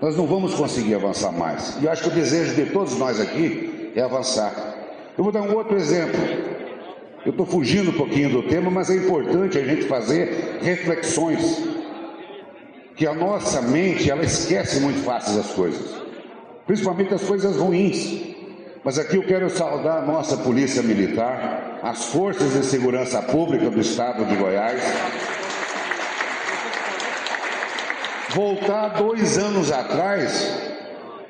[0.00, 1.78] nós não vamos conseguir avançar mais.
[1.80, 4.52] E eu acho que o desejo de todos nós aqui é avançar.
[5.16, 6.18] Eu vou dar um outro exemplo.
[7.24, 11.69] Eu estou fugindo um pouquinho do tema, mas é importante a gente fazer reflexões.
[13.00, 15.90] Que a nossa mente, ela esquece muito fácil as coisas,
[16.66, 18.36] principalmente as coisas ruins.
[18.84, 23.80] Mas aqui eu quero saudar a nossa Polícia Militar, as forças de segurança pública do
[23.80, 24.82] estado de Goiás.
[28.34, 30.60] Voltar dois anos atrás,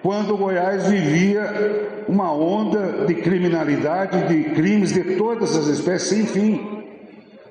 [0.02, 6.79] quando Goiás vivia uma onda de criminalidade, de crimes de todas as espécies sem fim.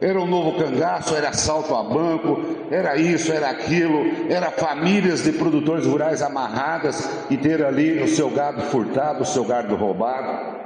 [0.02, 2.40] Era um novo cangaço, era assalto a banco,
[2.72, 8.30] era isso, era aquilo, era famílias de produtores rurais amarradas e ter ali o seu
[8.30, 10.58] gado furtado, o seu gado roubado.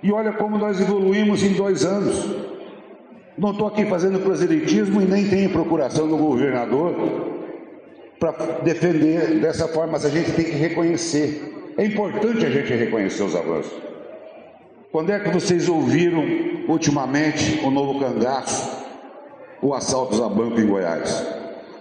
[0.00, 2.24] E olha como nós evoluímos em dois anos.
[3.36, 6.94] Não estou aqui fazendo proselitismo e nem tenho procuração do governador
[8.20, 8.30] para
[8.62, 11.74] defender dessa forma, mas a gente tem que reconhecer.
[11.76, 13.72] É importante a gente reconhecer os avanços.
[14.92, 16.22] Quando é que vocês ouviram
[16.68, 18.84] ultimamente o novo cangaço,
[19.62, 21.24] o assalto a banco em Goiás?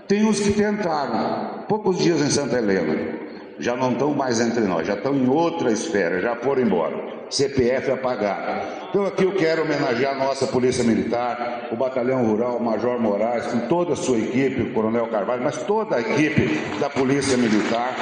[0.08, 3.20] Tem uns que tentaram, poucos dias em Santa Helena,
[3.60, 7.14] já não estão mais entre nós, já estão em outra esfera, já foram embora.
[7.30, 8.90] CPF apagado.
[8.90, 13.48] Então aqui eu quero homenagear a nossa Polícia Militar, o Batalhão Rural, o Major Moraes,
[13.48, 17.96] com toda a sua equipe, o Coronel Carvalho, mas toda a equipe da Polícia Militar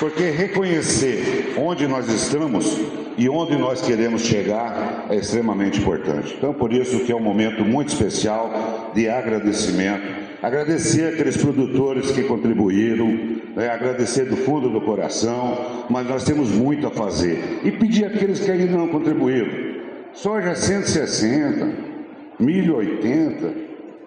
[0.00, 2.80] porque reconhecer onde nós estamos
[3.18, 6.34] e onde nós queremos chegar é extremamente importante.
[6.38, 10.30] Então, por isso que é um momento muito especial de agradecimento.
[10.42, 13.08] Agradecer aqueles produtores que contribuíram,
[13.54, 17.60] né, agradecer do fundo do coração, mas nós temos muito a fazer.
[17.62, 19.82] E pedir àqueles que ainda não contribuíram.
[20.14, 21.74] Soja 160,
[22.38, 23.54] milho 80,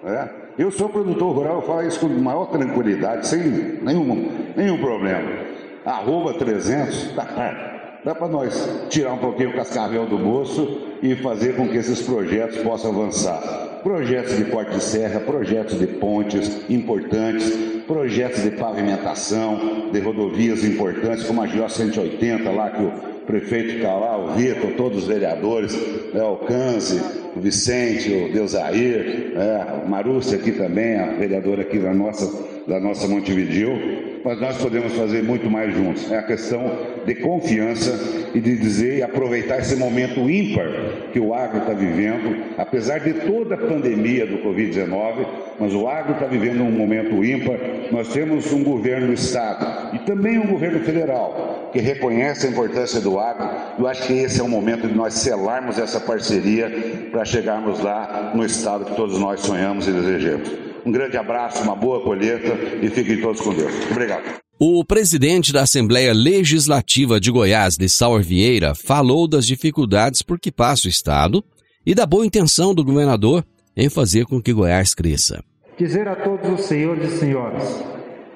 [0.03, 0.29] né?
[0.58, 3.41] Eu sou produtor rural, eu falo isso com maior tranquilidade, sem
[3.82, 5.42] nenhum, nenhum problema
[5.86, 11.56] arroba 300, dá, dá para nós tirar um pouquinho o cascavel do bolso e fazer
[11.56, 13.41] com que esses projetos possam avançar.
[13.84, 17.52] Projetos de corte de serra, projetos de pontes importantes,
[17.86, 22.91] projetos de pavimentação, de rodovias importantes, como a GO 180 lá que o
[23.26, 25.74] prefeito está lá, o Vitor, todos os vereadores,
[26.13, 27.02] né, o Canse,
[27.36, 32.32] o Vicente, o Deusair, né, a Marúcia aqui também, a vereadora aqui da nossa,
[32.67, 36.12] da nossa Montevideo, mas nós podemos fazer muito mais juntos.
[36.12, 40.67] É a questão de confiança e de dizer e aproveitar esse momento ímpar
[41.12, 45.25] que o agro está vivendo, apesar de toda a pandemia do Covid-19,
[45.59, 47.57] mas o agro está vivendo um momento ímpar.
[47.91, 53.01] Nós temos um governo do Estado e também um governo federal que reconhece a importância
[53.01, 53.49] do agro.
[53.77, 58.31] Eu acho que esse é o momento de nós selarmos essa parceria para chegarmos lá
[58.33, 60.72] no Estado que todos nós sonhamos e desejamos.
[60.86, 62.50] Um grande abraço, uma boa colheita
[62.82, 63.72] e fiquem todos com Deus.
[63.89, 64.43] Obrigado.
[64.60, 70.52] O presidente da Assembleia Legislativa de Goiás, de Sauer Vieira, falou das dificuldades por que
[70.52, 71.43] passa o Estado
[71.86, 73.43] e da boa intenção do governador
[73.76, 75.43] em fazer com que Goiás cresça.
[75.78, 77.84] Dizer a todos os senhores e senhoras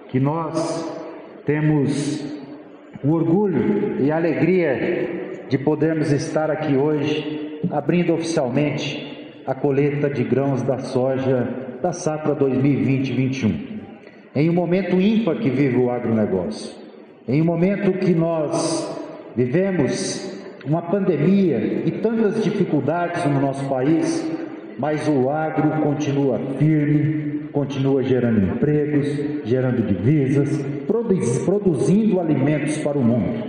[0.09, 0.85] que nós
[1.45, 2.19] temos
[3.03, 10.23] o orgulho e a alegria de podermos estar aqui hoje abrindo oficialmente a colheita de
[10.23, 13.77] grãos da soja da safra 2020-21
[14.37, 16.71] em um momento ímpar que vive o agronegócio,
[17.27, 18.95] em um momento que nós
[19.35, 20.31] vivemos
[20.63, 24.23] uma pandemia e tantas dificuldades no nosso país,
[24.77, 29.07] mas o agro continua firme, continua gerando empregos,
[29.43, 30.63] gerando divisas,
[31.43, 33.43] produzindo alimentos para o mundo.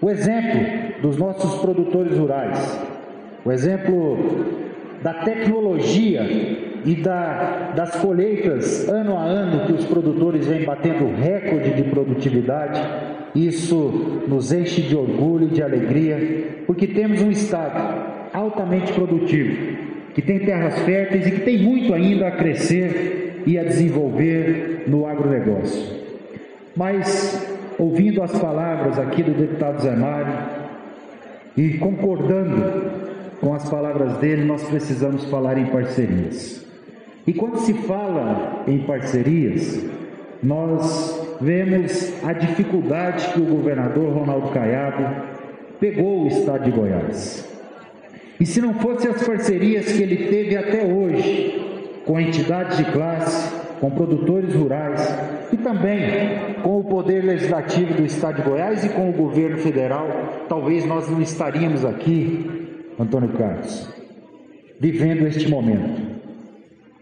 [0.00, 2.80] O exemplo dos nossos produtores rurais,
[3.44, 4.16] o exemplo
[5.02, 11.74] da tecnologia e da, das colheitas ano a ano que os produtores vêm batendo recorde
[11.74, 12.80] de produtividade,
[13.34, 19.76] isso nos enche de orgulho e de alegria, porque temos um Estado altamente produtivo,
[20.14, 25.06] que tem terras férteis e que tem muito ainda a crescer e a desenvolver no
[25.06, 26.06] agronegócio.
[26.76, 27.44] Mas,
[27.78, 30.34] ouvindo as palavras aqui do deputado Zé Mário
[31.56, 32.92] e concordando
[33.40, 36.65] com as palavras dele, nós precisamos falar em parcerias.
[37.26, 39.84] E quando se fala em parcerias,
[40.42, 45.04] nós vemos a dificuldade que o governador Ronaldo Caiado
[45.80, 47.48] pegou o estado de Goiás.
[48.38, 51.62] E se não fossem as parcerias que ele teve até hoje
[52.04, 55.02] com entidades de classe, com produtores rurais
[55.52, 60.08] e também com o poder legislativo do estado de Goiás e com o governo federal,
[60.48, 63.92] talvez nós não estaríamos aqui, Antônio Carlos,
[64.78, 66.05] vivendo este momento.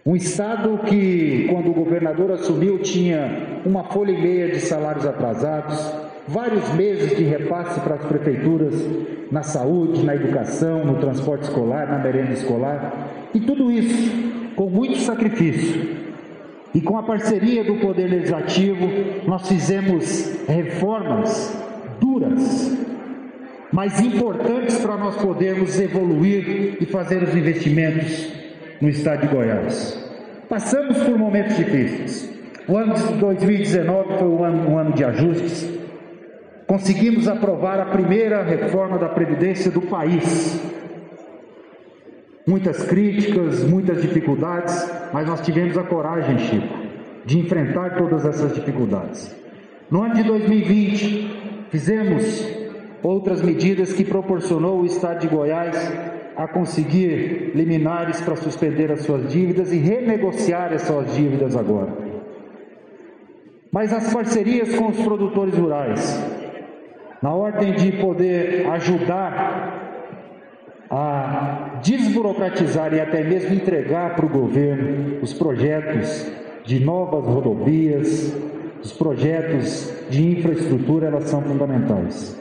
[0.07, 5.81] Um Estado que, quando o governador assumiu, tinha uma folha e meia de salários atrasados,
[6.29, 8.75] vários meses de repasse para as prefeituras
[9.33, 14.99] na saúde, na educação, no transporte escolar, na merenda escolar, e tudo isso com muito
[14.99, 16.05] sacrifício.
[16.75, 18.87] E com a parceria do Poder Legislativo,
[19.27, 21.57] nós fizemos reformas
[21.99, 22.77] duras,
[23.73, 28.44] mas importantes para nós podermos evoluir e fazer os investimentos
[28.81, 29.99] no estado de Goiás.
[30.49, 32.31] Passamos por momentos difíceis.
[32.67, 35.69] O ano de 2019 foi um ano, um ano de ajustes.
[36.67, 40.61] Conseguimos aprovar a primeira reforma da Previdência do país.
[42.47, 46.75] Muitas críticas, muitas dificuldades, mas nós tivemos a coragem, Chico,
[47.25, 49.35] de enfrentar todas essas dificuldades.
[49.91, 52.47] No ano de 2020, fizemos
[53.03, 59.33] outras medidas que proporcionou o Estado de Goiás a conseguir liminares para suspender as suas
[59.33, 61.93] dívidas e renegociar as suas dívidas agora.
[63.71, 66.25] Mas as parcerias com os produtores rurais,
[67.23, 69.83] na ordem de poder ajudar
[70.91, 76.31] a desburocratizar e até mesmo entregar para o governo os projetos
[76.65, 78.33] de novas rodovias,
[78.83, 82.41] os projetos de infraestrutura, elas são fundamentais.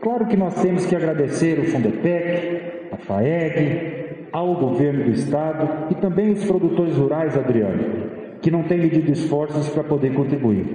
[0.00, 2.55] Claro que nós temos que agradecer o Fundepec,
[2.96, 8.78] a FAEG, ao governo do estado e também os produtores rurais, Adriano, que não têm
[8.78, 10.66] medido esforços para poder contribuir.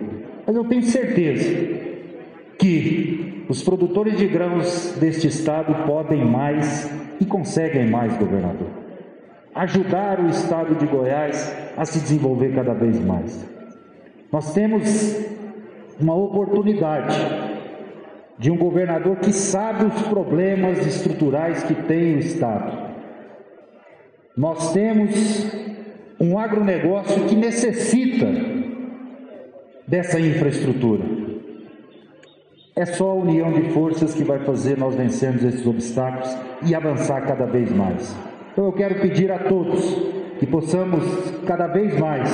[0.45, 1.49] Mas eu tenho certeza
[2.57, 8.69] que os produtores de grãos deste estado podem mais e conseguem mais, governador.
[9.53, 13.47] Ajudar o estado de Goiás a se desenvolver cada vez mais.
[14.31, 15.19] Nós temos
[15.99, 17.50] uma oportunidade
[18.41, 22.89] de um governador que sabe os problemas estruturais que tem o Estado.
[24.35, 25.45] Nós temos
[26.19, 28.25] um agronegócio que necessita
[29.87, 31.03] dessa infraestrutura.
[32.75, 36.35] É só a união de forças que vai fazer nós vencermos esses obstáculos
[36.65, 38.17] e avançar cada vez mais.
[38.53, 39.85] Então eu quero pedir a todos
[40.39, 41.03] que possamos
[41.45, 42.27] cada vez mais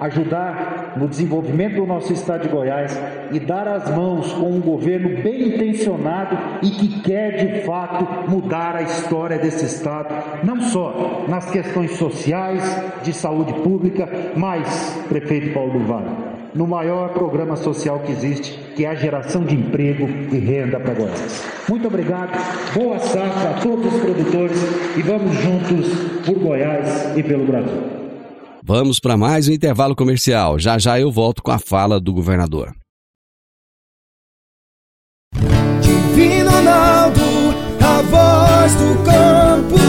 [0.00, 2.98] ajudar no desenvolvimento do nosso estado de Goiás
[3.30, 8.76] e dar as mãos com um governo bem intencionado e que quer de fato mudar
[8.76, 12.60] a história desse estado, não só nas questões sociais,
[13.02, 16.08] de saúde pública, mas, prefeito Paulo Vale,
[16.54, 20.94] no maior programa social que existe, que é a geração de emprego e renda para
[20.94, 21.44] Goiás.
[21.68, 22.32] Muito obrigado,
[22.74, 25.88] boa safra a todos os produtores e vamos juntos
[26.24, 27.99] por Goiás e pelo Brasil.
[28.62, 30.58] Vamos para mais um intervalo comercial.
[30.58, 32.74] Já já eu volto com a fala do governador.
[35.80, 37.20] Divino Ronaldo,
[37.80, 39.80] a voz do campo.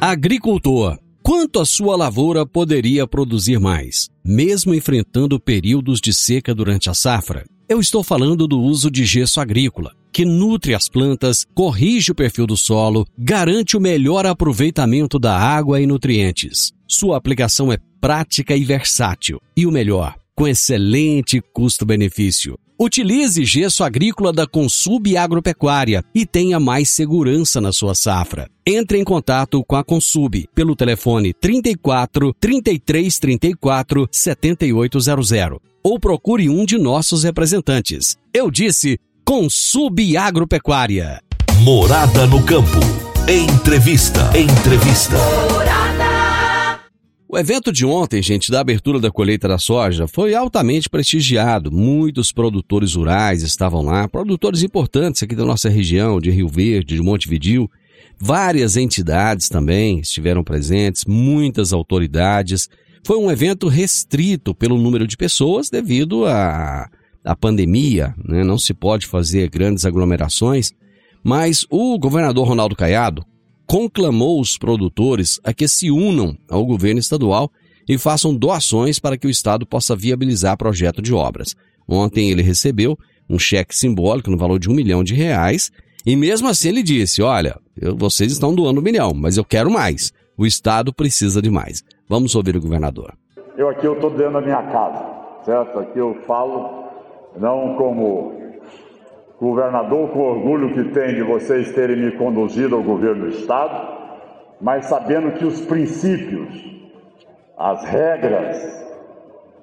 [0.00, 6.94] Agricultor, quanto a sua lavoura poderia produzir mais, mesmo enfrentando períodos de seca durante a
[6.94, 7.46] safra?
[7.66, 12.46] Eu estou falando do uso de gesso agrícola, que nutre as plantas, corrige o perfil
[12.46, 16.72] do solo, garante o melhor aproveitamento da água e nutrientes.
[16.86, 22.58] Sua aplicação é prática e versátil, e o melhor, com excelente custo-benefício.
[22.78, 28.48] Utilize gesso agrícola da Consub Agropecuária e tenha mais segurança na sua safra.
[28.66, 36.64] Entre em contato com a Consub pelo telefone 34 33 34 7800 ou procure um
[36.64, 38.16] de nossos representantes.
[38.32, 41.20] Eu disse Consub Agropecuária.
[41.60, 42.80] Morada no campo.
[43.28, 44.36] Entrevista.
[44.36, 45.16] Entrevista.
[47.34, 51.68] O evento de ontem, gente, da abertura da colheita da soja, foi altamente prestigiado.
[51.68, 57.02] Muitos produtores rurais estavam lá, produtores importantes aqui da nossa região, de Rio Verde, de
[57.02, 57.68] Montevidil.
[58.20, 62.68] Várias entidades também estiveram presentes, muitas autoridades.
[63.04, 66.88] Foi um evento restrito pelo número de pessoas devido à,
[67.24, 68.44] à pandemia, né?
[68.44, 70.70] não se pode fazer grandes aglomerações.
[71.20, 73.26] Mas o governador Ronaldo Caiado,
[73.66, 77.50] conclamou os produtores a que se unam ao governo estadual
[77.88, 81.54] e façam doações para que o Estado possa viabilizar projeto de obras.
[81.86, 82.98] Ontem ele recebeu
[83.28, 85.70] um cheque simbólico no valor de um milhão de reais
[86.06, 89.70] e mesmo assim ele disse: Olha, eu, vocês estão doando um milhão, mas eu quero
[89.70, 90.12] mais.
[90.36, 91.82] O Estado precisa de mais.
[92.08, 93.14] Vamos ouvir o governador.
[93.56, 95.04] Eu aqui eu estou dentro da minha casa,
[95.44, 95.78] certo?
[95.78, 96.84] Aqui eu falo
[97.38, 98.43] não como
[99.44, 103.94] governador com orgulho que tem de vocês terem me conduzido ao governo do Estado,
[104.58, 106.48] mas sabendo que os princípios,
[107.58, 108.56] as regras,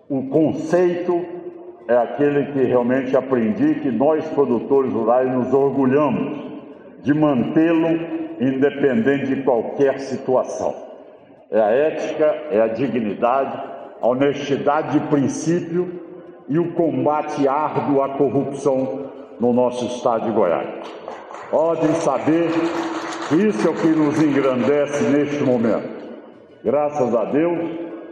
[0.08, 1.26] o conceito
[1.88, 6.40] é aquele que realmente aprendi que nós produtores rurais nos orgulhamos
[7.02, 7.90] de mantê-lo
[8.40, 10.76] independente de qualquer situação.
[11.50, 13.60] É a ética, é a dignidade,
[14.00, 16.02] a honestidade de princípio
[16.48, 19.11] e o combate árduo à corrupção
[19.42, 20.68] no nosso estado de Goiás.
[21.50, 22.48] Podem saber
[23.28, 25.89] que isso é o que nos engrandece neste momento.
[26.64, 27.60] Graças a Deus,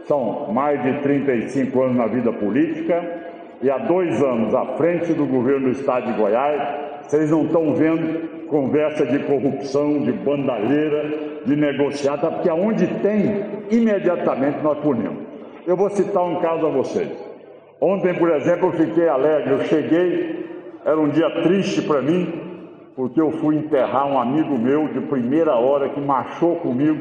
[0.08, 3.00] são mais de 35 anos na vida política
[3.62, 6.60] e há dois anos à frente do governo do estado de Goiás,
[7.02, 14.58] vocês não estão vendo conversa de corrupção, de bandalheira, de negociata, porque aonde tem, imediatamente
[14.62, 15.22] nós punimos.
[15.64, 17.08] Eu vou citar um caso a vocês.
[17.80, 20.49] Ontem, por exemplo, eu fiquei alegre, eu cheguei
[20.84, 22.28] era um dia triste para mim,
[22.96, 27.00] porque eu fui enterrar um amigo meu de primeira hora que marchou comigo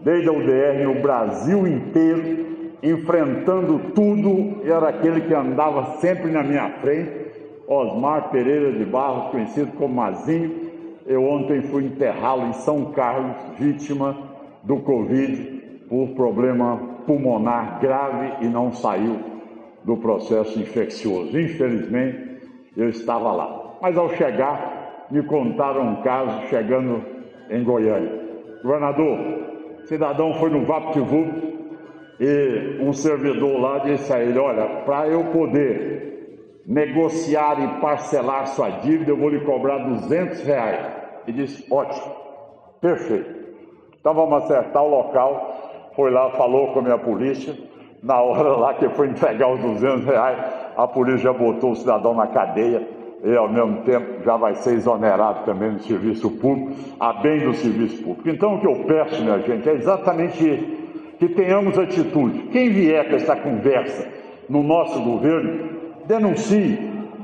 [0.00, 2.46] desde a UDR no Brasil inteiro,
[2.82, 7.26] enfrentando tudo, era aquele que andava sempre na minha frente,
[7.66, 10.66] Osmar Pereira de Barros, conhecido como Mazinho.
[11.04, 14.16] Eu ontem fui enterrá-lo em São Carlos, vítima
[14.62, 15.56] do Covid
[15.88, 19.18] por problema pulmonar grave e não saiu
[19.84, 21.38] do processo infeccioso.
[21.38, 22.25] Infelizmente,
[22.76, 23.76] eu estava lá.
[23.80, 27.02] Mas ao chegar, me contaram um caso chegando
[27.50, 28.26] em Goiânia.
[28.62, 29.18] Governador,
[29.84, 31.56] cidadão foi no VaptVup
[32.18, 38.70] e um servidor lá disse a ele: Olha, para eu poder negociar e parcelar sua
[38.70, 40.86] dívida, eu vou lhe cobrar 200 reais.
[41.26, 42.14] E disse: Ótimo,
[42.80, 43.36] perfeito.
[44.00, 45.90] Então vamos acertar o local.
[45.94, 47.54] Foi lá, falou com a minha polícia.
[48.02, 52.14] Na hora lá que foi entregar os 200 reais, a polícia já botou o cidadão
[52.14, 52.86] na cadeia
[53.24, 57.54] e, ao mesmo tempo, já vai ser exonerado também do serviço público, a bem do
[57.54, 58.28] serviço público.
[58.28, 60.76] Então, o que eu peço, minha gente, é exatamente isso,
[61.18, 62.48] que tenhamos atitude.
[62.52, 64.06] Quem vier com essa conversa
[64.48, 65.70] no nosso governo,
[66.06, 66.78] denuncie,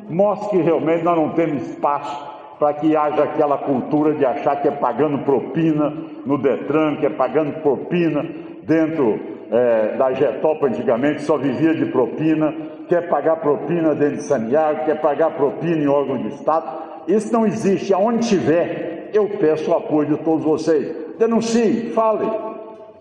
[0.08, 4.68] mostre que realmente nós não temos espaço para que haja aquela cultura de achar que
[4.68, 5.92] é pagando propina
[6.24, 8.24] no Detran, que é pagando propina
[8.62, 9.18] dentro
[9.50, 12.54] é, da Getopa antigamente, só vivia de propina,
[12.88, 16.66] quer pagar propina dentro de saneário, quer pagar propina em órgão de Estado.
[17.08, 17.92] Isso não existe.
[17.92, 21.16] Aonde tiver, eu peço o apoio de todos vocês.
[21.18, 22.30] Denuncie, falem,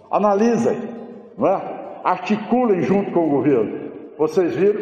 [0.09, 0.77] analisem,
[1.37, 1.61] não é?
[2.03, 3.91] articulem junto com o governo.
[4.17, 4.81] Vocês viram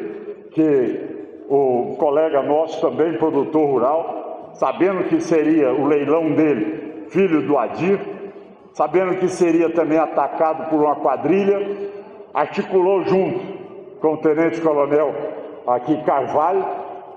[0.51, 1.09] que
[1.49, 7.99] o colega nosso, também produtor rural, sabendo que seria o leilão dele, filho do Adir,
[8.73, 11.89] sabendo que seria também atacado por uma quadrilha,
[12.33, 13.58] articulou junto
[14.01, 15.13] com o tenente-coronel
[15.67, 16.65] aqui Carvalho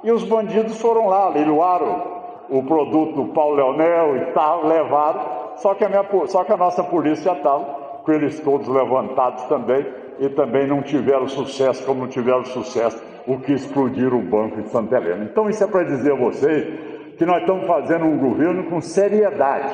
[0.02, 5.20] e os bandidos foram lá, leiloaram o produto do Paulo Leonel e tal, levaram,
[5.56, 7.64] só que a, minha, só que a nossa polícia estava
[8.04, 9.86] com eles todos levantados também
[10.18, 14.68] e também não tiveram sucesso, como não tiveram sucesso o que explodiram o Banco de
[14.68, 15.24] Santa Helena.
[15.24, 19.72] Então isso é para dizer a vocês que nós estamos fazendo um governo com seriedade.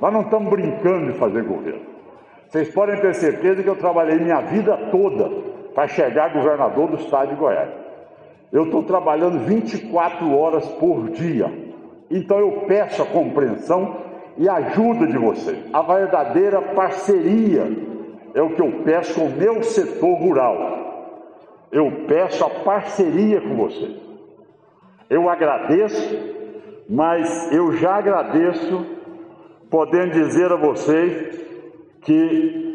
[0.00, 1.82] Nós não estamos brincando de fazer governo.
[2.48, 5.30] Vocês podem ter certeza que eu trabalhei minha vida toda
[5.80, 7.70] para chegar governador do estado de Goiás.
[8.52, 11.50] Eu estou trabalhando 24 horas por dia.
[12.10, 13.96] Então eu peço a compreensão
[14.36, 15.58] e a ajuda de vocês.
[15.72, 17.66] A verdadeira parceria
[18.34, 21.16] é o que eu peço com o meu setor rural.
[21.72, 23.96] Eu peço a parceria com vocês.
[25.08, 26.18] Eu agradeço,
[26.90, 28.84] mas eu já agradeço
[29.70, 31.40] podendo dizer a vocês
[32.02, 32.69] que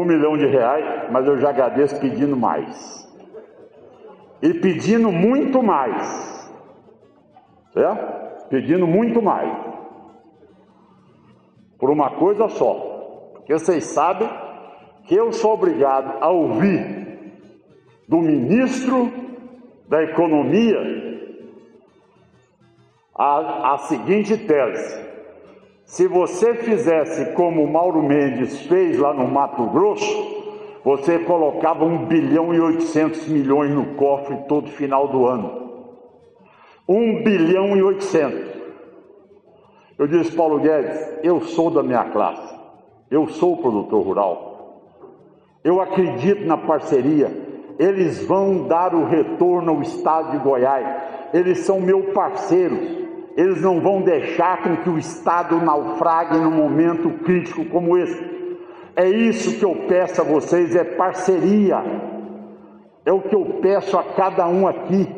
[0.00, 3.04] um milhão de reais, mas eu já agradeço pedindo mais.
[4.42, 6.52] E pedindo muito mais.
[7.72, 8.48] Certo?
[8.48, 9.52] Pedindo muito mais.
[11.78, 12.74] Por uma coisa só.
[13.34, 14.28] Porque vocês sabem
[15.04, 17.04] que eu sou obrigado a ouvir
[18.08, 19.12] do ministro
[19.88, 20.78] da Economia
[23.14, 25.13] a, a seguinte tese:
[25.84, 30.34] se você fizesse como o Mauro Mendes fez lá no Mato Grosso,
[30.84, 35.64] você colocava 1 bilhão e 800 milhões no cofre todo final do ano.
[36.88, 38.54] 1 bilhão e 800.
[39.98, 42.54] Eu disse, Paulo Guedes, eu sou da minha classe,
[43.10, 44.80] eu sou produtor rural,
[45.62, 47.30] eu acredito na parceria,
[47.78, 50.86] eles vão dar o retorno ao estado de Goiás,
[51.32, 53.03] eles são meus parceiros,
[53.36, 58.34] eles não vão deixar com que o Estado naufrague num momento crítico como esse.
[58.96, 61.82] É isso que eu peço a vocês, é parceria.
[63.04, 65.08] É o que eu peço a cada um aqui.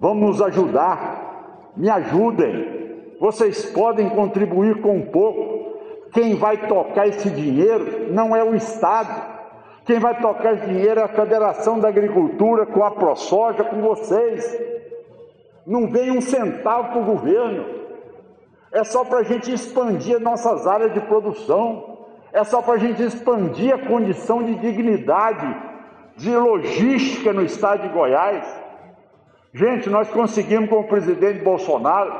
[0.00, 1.72] Vamos nos ajudar.
[1.76, 2.76] Me ajudem.
[3.20, 5.66] Vocês podem contribuir com um pouco.
[6.12, 9.34] Quem vai tocar esse dinheiro não é o Estado.
[9.84, 14.75] Quem vai tocar esse dinheiro é a Federação da Agricultura com a ProSoja, com vocês.
[15.66, 17.64] Não vem um centavo para o governo.
[18.70, 22.06] É só para a gente expandir nossas áreas de produção.
[22.32, 25.56] É só para a gente expandir a condição de dignidade,
[26.16, 28.44] de logística no estado de Goiás.
[29.52, 32.14] Gente, nós conseguimos com o presidente Bolsonaro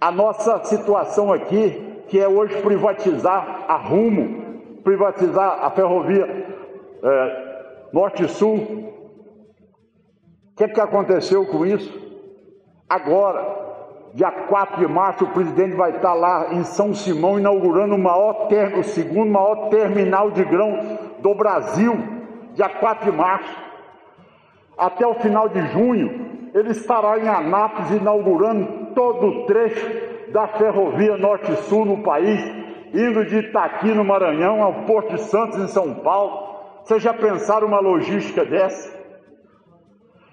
[0.00, 6.26] a nossa situação aqui, que é hoje privatizar a Rumo, privatizar a ferrovia
[7.02, 8.56] é, Norte-Sul.
[10.52, 12.05] O que, é que aconteceu com isso?
[12.88, 13.66] Agora,
[14.14, 18.46] dia 4 de março, o presidente vai estar lá em São Simão inaugurando o, maior
[18.48, 20.78] ter, o segundo maior terminal de grão
[21.18, 21.94] do Brasil,
[22.54, 23.66] dia 4 de março.
[24.78, 31.16] Até o final de junho, ele estará em Anápolis inaugurando todo o trecho da ferrovia
[31.16, 32.40] Norte-Sul no país,
[32.94, 36.56] indo de Itaqui no Maranhão ao Porto de Santos em São Paulo.
[36.84, 38.94] Vocês já pensaram uma logística dessa?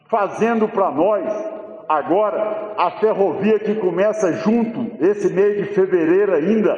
[0.07, 1.53] Fazendo para nós
[1.93, 6.75] Agora, a ferrovia que começa junto, esse mês de fevereiro ainda,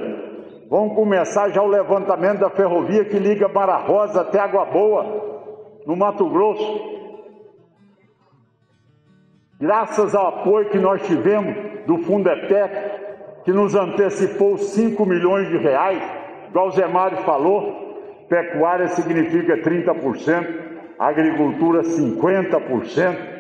[0.70, 5.53] vamos começar já o levantamento da ferrovia que liga Mara Rosa até Água Boa,
[5.88, 6.82] no Mato Grosso.
[9.57, 11.55] Graças ao apoio que nós tivemos
[11.88, 12.76] do Fundetec,
[13.45, 16.03] que nos antecipou 5 milhões de reais,
[16.49, 20.45] igual o Zé Mário falou, pecuária significa 30%,
[20.99, 23.35] agricultura 50%,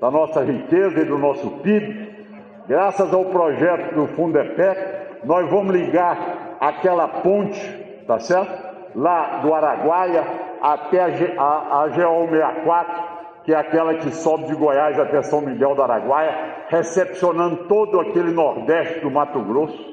[0.00, 2.26] da nossa riqueza e do nosso PIB,
[2.66, 4.80] graças ao projeto do Fundepec,
[5.24, 7.60] nós vamos ligar aquela ponte,
[8.06, 8.70] tá certo?
[8.94, 10.24] Lá do Araguaia
[10.62, 13.10] até a, a, a GO 64,
[13.44, 18.32] que é aquela que sobe de Goiás até São Miguel do Araguaia, recepcionando todo aquele
[18.32, 19.90] nordeste do Mato Grosso.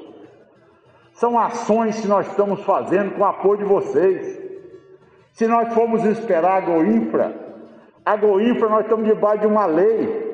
[1.12, 4.38] São ações que nós estamos fazendo com o apoio de vocês.
[5.32, 7.47] Se nós formos esperar a Goinfra
[8.12, 10.28] Agroinfra, nós estamos debaixo de uma lei.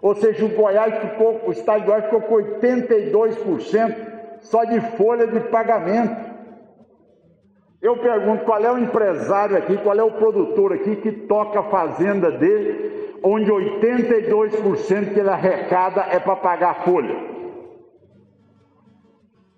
[0.00, 3.96] Ou seja, o Goiás ficou, o estado de Goiás ficou com 82%
[4.40, 6.28] só de folha de pagamento.
[7.82, 11.64] Eu pergunto qual é o empresário aqui, qual é o produtor aqui que toca a
[11.64, 17.16] fazenda dele, onde 82% que ele arrecada é para pagar folha.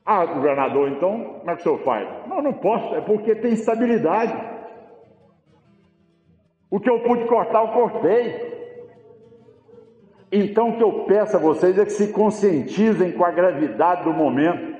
[0.04, 2.08] Ah, governador, então, como é que o senhor faz?
[2.26, 4.59] Não, não posso, é porque tem estabilidade.
[6.70, 8.50] O que eu pude cortar, eu cortei.
[10.30, 14.12] Então o que eu peço a vocês é que se conscientizem com a gravidade do
[14.12, 14.78] momento.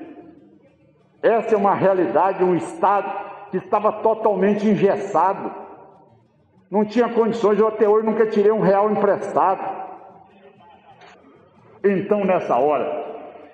[1.21, 5.51] Essa é uma realidade, um Estado que estava totalmente engessado.
[6.69, 9.81] Não tinha condições, eu até hoje nunca tirei um real emprestado.
[11.83, 13.01] Então, nessa hora,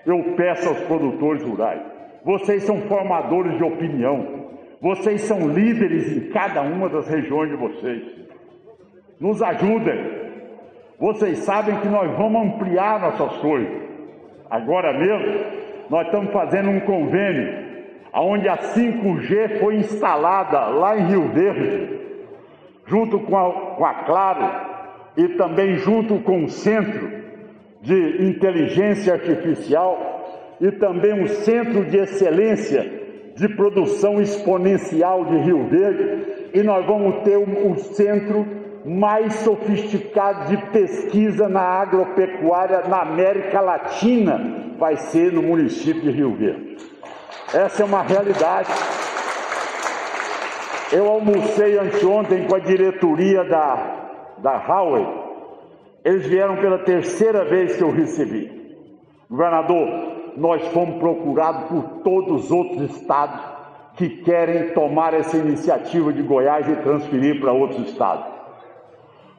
[0.05, 1.81] eu peço aos produtores rurais:
[2.23, 8.26] vocês são formadores de opinião, vocês são líderes em cada uma das regiões de vocês.
[9.19, 10.17] Nos ajudem.
[10.99, 13.71] Vocês sabem que nós vamos ampliar nossas coisas.
[14.49, 15.45] Agora mesmo,
[15.89, 17.67] nós estamos fazendo um convênio
[18.13, 21.99] onde a 5G foi instalada lá em Rio Verde,
[22.85, 24.67] junto com a, com a Claro
[25.15, 27.11] e também junto com o Centro
[27.81, 32.97] de Inteligência Artificial e também o Centro de Excelência
[33.35, 38.47] de Produção Exponencial de Rio Verde, e nós vamos ter o, o centro
[38.87, 46.33] mais sofisticado de pesquisa na agropecuária na América Latina, vai ser no município de Rio
[46.33, 46.77] Verde.
[47.53, 48.69] Essa é uma realidade.
[50.89, 55.05] Eu almocei anteontem com a diretoria da, da Huawei.
[56.05, 58.49] Eles vieram pela terceira vez que eu recebi.
[59.29, 63.41] Governador, nós fomos procurados por todos os outros estados
[63.97, 68.36] que querem tomar essa iniciativa de Goiás e transferir para outros estados.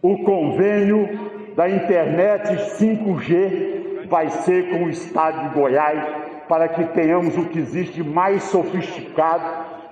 [0.01, 1.09] O convênio
[1.57, 6.01] da internet 5G vai ser com o estado de Goiás
[6.49, 9.45] para que tenhamos o que existe mais sofisticado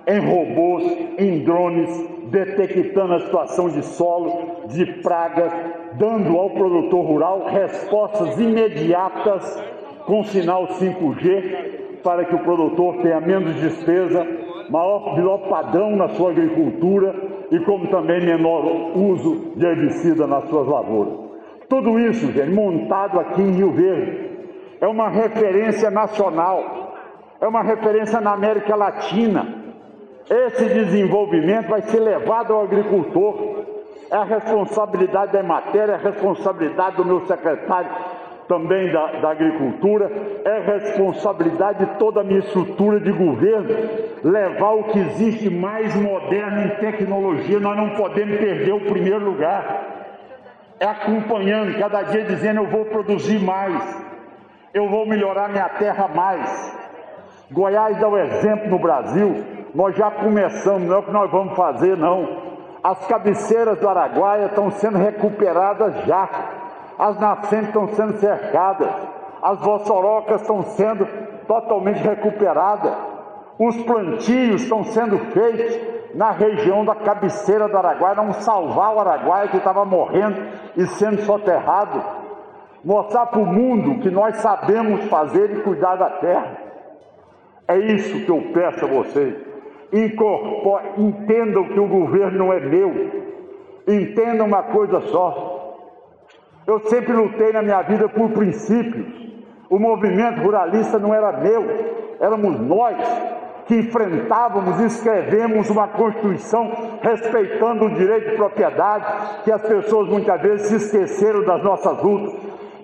[0.07, 0.83] em robôs,
[1.19, 1.89] em drones,
[2.29, 5.51] detectando a situação de solo, de pragas,
[5.95, 9.61] dando ao produtor rural respostas imediatas
[10.05, 14.25] com sinal 5G, para que o produtor tenha menos despesa,
[14.69, 20.67] maior, melhor padrão na sua agricultura e como também menor uso de herbicida nas suas
[20.67, 21.13] lavouras.
[21.69, 24.27] Tudo isso, gente, montado aqui em Rio Verde,
[24.79, 26.93] é uma referência nacional,
[27.41, 29.65] é uma referência na América Latina.
[30.29, 33.65] Esse desenvolvimento vai ser levado ao agricultor.
[34.09, 37.89] É a responsabilidade da matéria, é a responsabilidade do meu secretário
[38.47, 40.11] também da, da, agricultura,
[40.45, 43.69] é responsabilidade de toda a minha estrutura de governo
[44.23, 47.59] levar o que existe mais moderno em tecnologia.
[47.59, 49.95] Nós não podemos perder o primeiro lugar.
[50.79, 54.07] É acompanhando, cada dia dizendo eu vou produzir mais
[54.77, 56.77] eu vou melhorar minha terra mais.
[57.51, 59.43] Goiás dá o exemplo no Brasil,
[59.73, 62.45] nós já começamos, não é o que nós vamos fazer, não.
[62.83, 66.29] As cabeceiras do Araguaia estão sendo recuperadas já,
[66.97, 68.89] as nascentes estão sendo cercadas,
[69.41, 71.07] as vossorocas estão sendo
[71.47, 72.93] totalmente recuperadas,
[73.59, 75.79] os plantios estão sendo feitos
[76.15, 80.41] na região da cabeceira do Araguaia, vamos salvar o Araguaia que estava morrendo
[80.75, 82.01] e sendo soterrado
[82.83, 86.57] mostrar para o mundo que nós sabemos fazer e cuidar da terra.
[87.67, 89.35] É isso que eu peço a vocês.
[90.97, 92.91] entendam que o governo não é meu.
[93.85, 95.56] Entendam uma coisa só.
[96.67, 99.07] Eu sempre lutei na minha vida por princípios.
[99.69, 101.65] O movimento ruralista não era meu,
[102.19, 102.97] éramos nós
[103.67, 110.41] que enfrentávamos e escrevemos uma Constituição respeitando o direito de propriedade, que as pessoas muitas
[110.41, 112.33] vezes se esqueceram das nossas lutas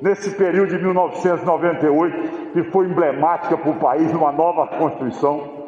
[0.01, 5.63] nesse período de 1998, que foi emblemática para o país, uma nova Constituição.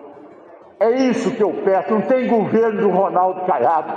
[0.79, 1.93] É isso que eu peço.
[1.93, 3.93] Não tem governo do Ronaldo Caiado,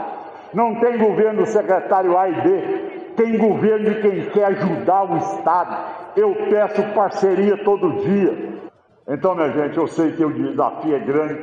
[0.54, 2.87] não tem governo do secretário A e B,
[3.18, 5.76] tem governo de quem quer ajudar o Estado.
[6.16, 8.60] Eu peço parceria todo dia.
[9.06, 11.38] Então, minha gente, eu sei que o desafio é grande.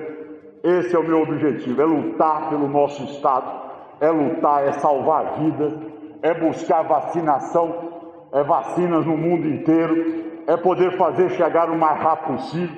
[0.64, 3.52] Esse é o meu objetivo: é lutar pelo nosso Estado,
[4.02, 5.74] é lutar, é salvar vidas,
[6.24, 7.94] é buscar vacinação
[8.36, 12.76] é vacinas no mundo inteiro, é poder fazer chegar o mais rápido possível,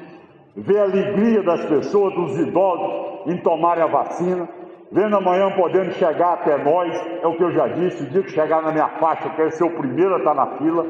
[0.56, 4.48] ver a alegria das pessoas, dos idosos em tomarem a vacina,
[4.92, 8.32] vendo amanhã podendo chegar até nós, é o que eu já disse, o dia que
[8.32, 10.86] chegar na minha faixa, eu quero ser o primeiro a estar na fila,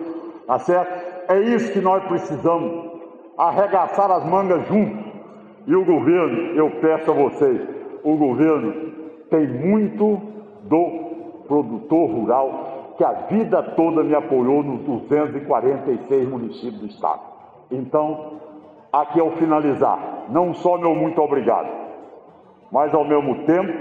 [0.45, 1.31] tá certo?
[1.31, 2.91] É isso que nós precisamos,
[3.37, 5.05] arregaçar as mangas juntos.
[5.65, 7.61] E o governo, eu peço a vocês,
[8.03, 8.73] o governo
[9.29, 10.21] tem muito
[10.63, 17.21] do produtor rural que a vida toda me apoiou nos 246 municípios do estado.
[17.69, 18.39] Então,
[18.91, 21.67] aqui ao finalizar, não só meu muito obrigado,
[22.71, 23.71] mas ao mesmo tempo,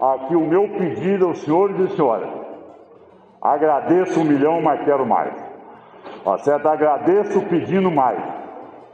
[0.00, 2.28] aqui o meu pedido aos senhores e senhoras.
[3.40, 5.34] Agradeço um milhão, mas quero mais.
[6.24, 6.68] Tá certo?
[6.68, 8.22] Agradeço pedindo mais,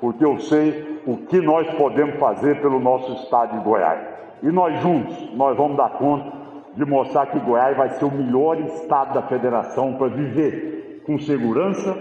[0.00, 4.00] porque eu sei o que nós podemos fazer pelo nosso estado de Goiás.
[4.42, 6.32] E nós juntos, nós vamos dar conta
[6.74, 11.96] de mostrar que Goiás vai ser o melhor estado da federação para viver, com segurança,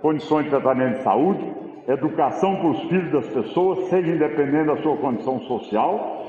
[0.00, 1.52] condições de tratamento de saúde,
[1.86, 6.21] educação para os filhos das pessoas, seja independente da sua condição social,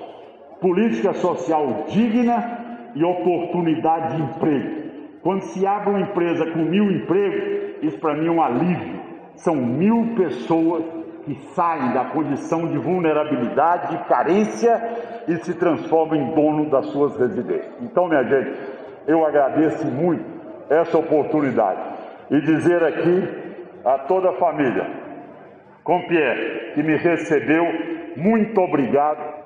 [0.64, 4.84] política social digna e oportunidade de emprego.
[5.22, 9.02] Quando se abre uma empresa com mil empregos, isso para mim é um alívio.
[9.36, 10.86] São mil pessoas
[11.26, 14.82] que saem da condição de vulnerabilidade, de carência
[15.28, 17.74] e se transformam em dono das suas residências.
[17.82, 18.58] Então, minha gente,
[19.08, 20.24] eu agradeço muito
[20.70, 21.82] essa oportunidade
[22.32, 23.28] e dizer aqui
[23.84, 24.90] a toda a família,
[25.84, 27.66] com Pierre, que me recebeu,
[28.16, 29.43] muito obrigado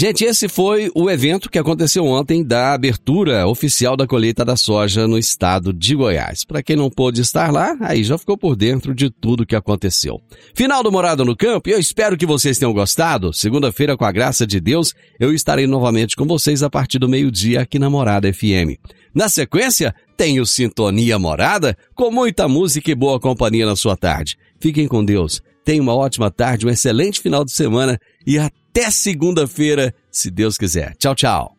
[0.00, 5.08] Gente, esse foi o evento que aconteceu ontem da abertura oficial da colheita da soja
[5.08, 6.44] no estado de Goiás.
[6.44, 10.22] Para quem não pôde estar lá, aí já ficou por dentro de tudo que aconteceu.
[10.54, 13.32] Final do Morada no Campo, eu espero que vocês tenham gostado.
[13.32, 17.62] Segunda-feira, com a graça de Deus, eu estarei novamente com vocês a partir do meio-dia
[17.62, 18.78] aqui na Morada FM.
[19.12, 24.38] Na sequência, tenho Sintonia Morada, com muita música e boa companhia na sua tarde.
[24.60, 25.42] Fiquem com Deus.
[25.64, 28.38] Tenha uma ótima tarde, um excelente final de semana e
[28.78, 30.94] até segunda-feira, se Deus quiser.
[30.96, 31.52] Tchau, tchau.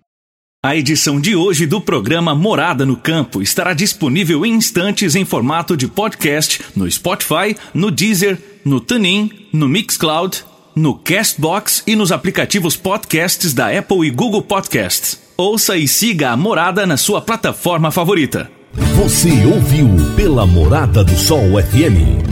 [0.64, 5.76] A edição de hoje do programa Morada no Campo estará disponível em instantes em formato
[5.76, 10.44] de podcast no Spotify, no Deezer, no TuneIn, no Mixcloud,
[10.76, 15.20] no Castbox e nos aplicativos podcasts da Apple e Google Podcasts.
[15.38, 18.50] Ouça e siga a Morada na sua plataforma favorita.
[18.96, 22.28] Você ouviu pela Morada do Sol FM.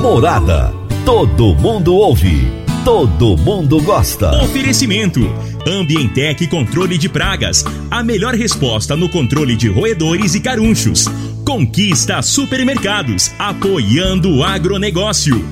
[0.00, 0.79] Morada.
[1.10, 2.46] Todo mundo ouve.
[2.84, 4.44] Todo mundo gosta.
[4.44, 5.20] Oferecimento:
[5.66, 7.64] Ambientec Controle de Pragas.
[7.90, 11.08] A melhor resposta no controle de roedores e carunchos.
[11.44, 13.32] Conquista Supermercados.
[13.40, 15.44] Apoiando o agronegócio.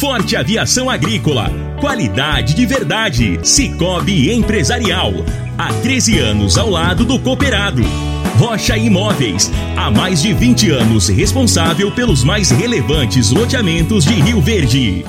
[0.00, 1.50] Forte Aviação Agrícola.
[1.78, 3.38] Qualidade de verdade.
[3.42, 5.12] Cicobi Empresarial.
[5.58, 7.82] Há 13 anos ao lado do cooperado.
[8.42, 15.04] Rocha Imóveis, há mais de 20 anos responsável pelos mais relevantes loteamentos de Rio Verde.